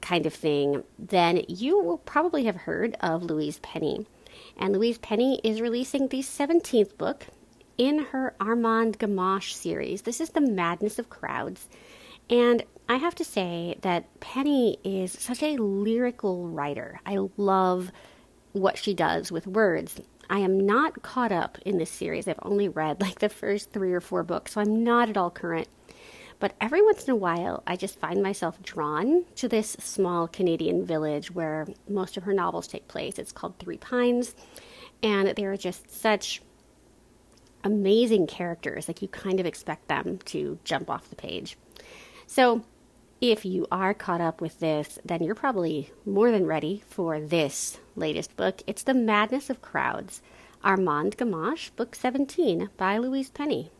kind 0.00 0.24
of 0.24 0.32
thing, 0.32 0.84
then 0.98 1.42
you 1.48 1.78
will 1.78 1.98
probably 1.98 2.44
have 2.44 2.56
heard 2.56 2.96
of 3.00 3.24
Louise 3.24 3.58
Penny. 3.58 4.06
And 4.56 4.72
Louise 4.72 4.96
Penny 4.96 5.38
is 5.44 5.60
releasing 5.60 6.08
the 6.08 6.20
17th 6.20 6.96
book 6.96 7.26
in 7.80 7.98
her 7.98 8.34
Armand 8.38 8.98
Gamache 8.98 9.54
series. 9.54 10.02
This 10.02 10.20
is 10.20 10.28
The 10.28 10.42
Madness 10.42 10.98
of 10.98 11.08
Crowds. 11.08 11.66
And 12.28 12.62
I 12.90 12.96
have 12.96 13.14
to 13.14 13.24
say 13.24 13.78
that 13.80 14.20
Penny 14.20 14.76
is 14.84 15.12
such 15.12 15.42
a 15.42 15.56
lyrical 15.56 16.46
writer. 16.46 17.00
I 17.06 17.16
love 17.38 17.90
what 18.52 18.76
she 18.76 18.92
does 18.92 19.32
with 19.32 19.46
words. 19.46 19.98
I 20.28 20.40
am 20.40 20.60
not 20.60 21.00
caught 21.00 21.32
up 21.32 21.56
in 21.64 21.78
this 21.78 21.88
series. 21.88 22.28
I've 22.28 22.38
only 22.42 22.68
read 22.68 23.00
like 23.00 23.20
the 23.20 23.30
first 23.30 23.72
three 23.72 23.94
or 23.94 24.02
four 24.02 24.24
books, 24.24 24.52
so 24.52 24.60
I'm 24.60 24.84
not 24.84 25.08
at 25.08 25.16
all 25.16 25.30
current. 25.30 25.68
But 26.38 26.54
every 26.60 26.82
once 26.82 27.04
in 27.04 27.12
a 27.12 27.16
while, 27.16 27.62
I 27.66 27.76
just 27.76 27.98
find 27.98 28.22
myself 28.22 28.62
drawn 28.62 29.24
to 29.36 29.48
this 29.48 29.70
small 29.80 30.28
Canadian 30.28 30.84
village 30.84 31.30
where 31.30 31.66
most 31.88 32.18
of 32.18 32.24
her 32.24 32.34
novels 32.34 32.66
take 32.66 32.88
place. 32.88 33.18
It's 33.18 33.32
called 33.32 33.58
Three 33.58 33.78
Pines, 33.78 34.34
and 35.02 35.28
there 35.28 35.50
are 35.50 35.56
just 35.56 35.90
such 35.90 36.42
amazing 37.64 38.26
characters. 38.26 38.88
Like 38.88 39.02
you 39.02 39.08
kind 39.08 39.40
of 39.40 39.46
expect 39.46 39.88
them 39.88 40.18
to 40.26 40.58
jump 40.64 40.90
off 40.90 41.10
the 41.10 41.16
page. 41.16 41.56
So 42.26 42.64
if 43.20 43.44
you 43.44 43.66
are 43.70 43.92
caught 43.92 44.20
up 44.20 44.40
with 44.40 44.60
this, 44.60 44.98
then 45.04 45.22
you're 45.22 45.34
probably 45.34 45.92
more 46.06 46.30
than 46.30 46.46
ready 46.46 46.82
for 46.88 47.20
this 47.20 47.78
latest 47.94 48.36
book. 48.36 48.62
It's 48.66 48.82
The 48.82 48.94
Madness 48.94 49.50
of 49.50 49.60
Crowds, 49.60 50.22
Armand 50.64 51.18
Gamache, 51.18 51.74
Book 51.76 51.94
17 51.94 52.70
by 52.76 52.96
Louise 52.96 53.30
Penny. 53.30 53.70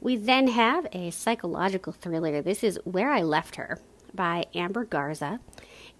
We 0.00 0.16
then 0.16 0.48
have 0.48 0.86
a 0.92 1.10
psychological 1.10 1.92
thriller. 1.92 2.40
This 2.40 2.62
is 2.62 2.78
Where 2.84 3.10
I 3.10 3.22
Left 3.22 3.56
Her 3.56 3.78
by 4.14 4.44
Amber 4.54 4.84
Garza. 4.84 5.40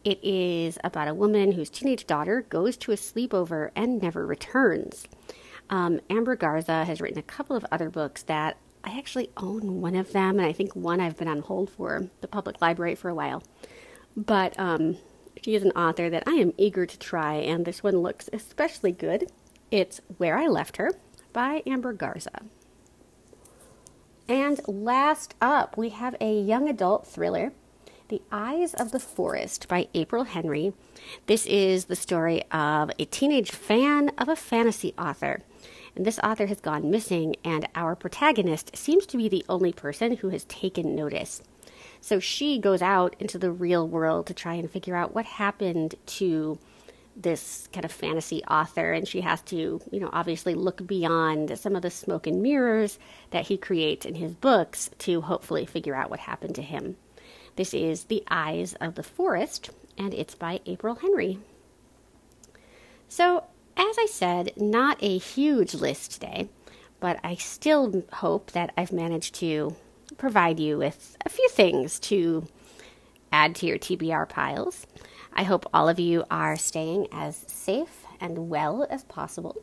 It 0.05 0.23
is 0.23 0.79
about 0.85 1.09
a 1.09 1.15
woman 1.15 1.53
whose 1.53 1.69
teenage 1.69 2.07
daughter 2.07 2.47
goes 2.49 2.77
to 2.79 2.93
a 2.93 2.97
sleepover 2.97 3.71
and 3.75 4.01
never 4.01 4.27
returns. 4.27 5.09
Um, 5.69 6.01
Amber 6.09 6.37
Garza 6.37 6.85
has 6.85 7.01
written 7.01 7.19
a 7.19 7.23
couple 7.23 7.57
of 7.57 7.67
other 7.73 7.91
books 7.91 8.23
that 8.25 8.57
I 8.85 8.97
actually 8.97 9.31
own 9.37 9.81
one 9.81 9.97
of 9.97 10.13
them, 10.13 10.39
and 10.39 10.47
I 10.47 10.53
think 10.53 10.77
one 10.77 11.01
I've 11.01 11.17
been 11.17 11.29
on 11.29 11.41
hold 11.41 11.71
for 11.71 12.09
the 12.21 12.29
public 12.29 12.61
library 12.61 12.95
for 12.95 13.09
a 13.09 13.15
while. 13.15 13.43
But 14.17 14.59
um, 14.59 14.99
she 15.43 15.55
is 15.55 15.65
an 15.65 15.73
author 15.73 16.09
that 16.09 16.23
I 16.27 16.35
am 16.35 16.55
eager 16.57 16.87
to 16.87 16.99
try, 16.99 17.35
and 17.35 17.65
this 17.65 17.83
one 17.83 17.99
looks 17.99 18.31
especially 18.33 18.93
good. 18.93 19.31
It's 19.71 20.01
Where 20.19 20.39
I 20.39 20.47
Left 20.47 20.77
Her 20.77 20.93
by 21.33 21.63
Amber 21.67 21.93
Garza. 21.93 22.43
And 24.29 24.61
last 24.67 25.35
up, 25.41 25.77
we 25.77 25.91
have 25.91 26.17
a 26.21 26.41
young 26.41 26.69
adult 26.69 27.07
thriller, 27.07 27.53
The 28.09 28.23
Eyes 28.33 28.75
of 28.75 28.93
the 28.93 29.01
Forest 29.01 29.69
by 29.69 29.89
April 29.95 30.25
Henry. 30.25 30.73
This 31.27 31.47
is 31.47 31.85
the 31.85 31.97
story 31.97 32.43
of 32.51 32.91
a 32.99 33.05
teenage 33.05 33.51
fan 33.51 34.11
of 34.19 34.29
a 34.29 34.37
fantasy 34.37 34.95
author 34.99 35.43
and 35.97 36.05
this 36.05 36.19
author 36.21 36.47
has 36.47 36.61
gone 36.61 36.91
missing, 36.91 37.37
and 37.43 37.67
our 37.75 37.97
protagonist 37.97 38.77
seems 38.77 39.07
to 39.07 39.17
be 39.17 39.29
the 39.29 39.45
only 39.49 39.73
person 39.73 40.17
who 40.17 40.29
has 40.29 40.45
taken 40.45 40.95
notice. 40.95 41.43
So 42.01 42.21
she 42.21 42.59
goes 42.59 42.83
out 42.83 43.17
into 43.19 43.39
the 43.39 43.51
real 43.51 43.89
world 43.89 44.27
to 44.27 44.35
try 44.35 44.55
and 44.55 44.71
figure 44.71 44.95
out 44.95 45.15
what 45.15 45.25
happened 45.25 45.95
to 46.07 46.59
this 47.17 47.67
kind 47.73 47.85
of 47.85 47.91
fantasy 47.91 48.45
author, 48.45 48.93
and 48.93 49.09
she 49.09 49.23
has 49.23 49.41
to, 49.43 49.81
you 49.91 50.01
know, 50.01 50.11
obviously 50.13 50.55
look 50.55 50.87
beyond 50.87 51.59
some 51.59 51.75
of 51.75 51.83
the 51.83 51.91
smoke 51.91 52.27
and 52.27 52.43
mirrors 52.43 52.99
that 53.31 53.47
he 53.47 53.57
creates 53.57 54.05
in 54.05 54.17
his 54.17 54.35
books 54.35 54.91
to 54.99 55.23
hopefully 55.23 55.65
figure 55.65 55.95
out 55.95 56.11
what 56.11 56.21
happened 56.21 56.55
to 56.55 56.63
him. 56.63 56.97
This 57.57 57.73
is 57.73 58.05
The 58.05 58.23
Eyes 58.29 58.75
of 58.83 58.97
the 58.97 59.03
Forest, 59.03 59.71
and 59.97 60.13
it's 60.13 60.35
by 60.35 60.61
April 60.67 60.97
Henry. 60.97 61.39
So, 63.09 63.45
as 63.77 63.97
I 63.99 64.07
said, 64.11 64.53
not 64.57 64.99
a 65.03 65.19
huge 65.19 65.75
list 65.75 66.13
today, 66.13 66.49
but 67.01 67.19
I 67.23 67.35
still 67.35 68.05
hope 68.15 68.53
that 68.53 68.73
I've 68.77 68.93
managed 68.93 69.35
to 69.37 69.77
provide 70.17 70.59
you 70.59 70.79
with 70.79 71.17
a 71.25 71.29
few 71.29 71.49
things 71.51 71.99
to 72.01 72.47
add 73.31 73.55
to 73.57 73.67
your 73.67 73.79
TBR 73.79 74.29
piles. 74.29 74.87
I 75.33 75.43
hope 75.43 75.69
all 75.75 75.89
of 75.89 76.01
you 76.01 76.25
are 76.31 76.57
staying 76.57 77.09
as 77.13 77.45
safe 77.47 78.05
and 78.21 78.49
well 78.49 78.87
as 78.89 79.05
possible. 79.05 79.63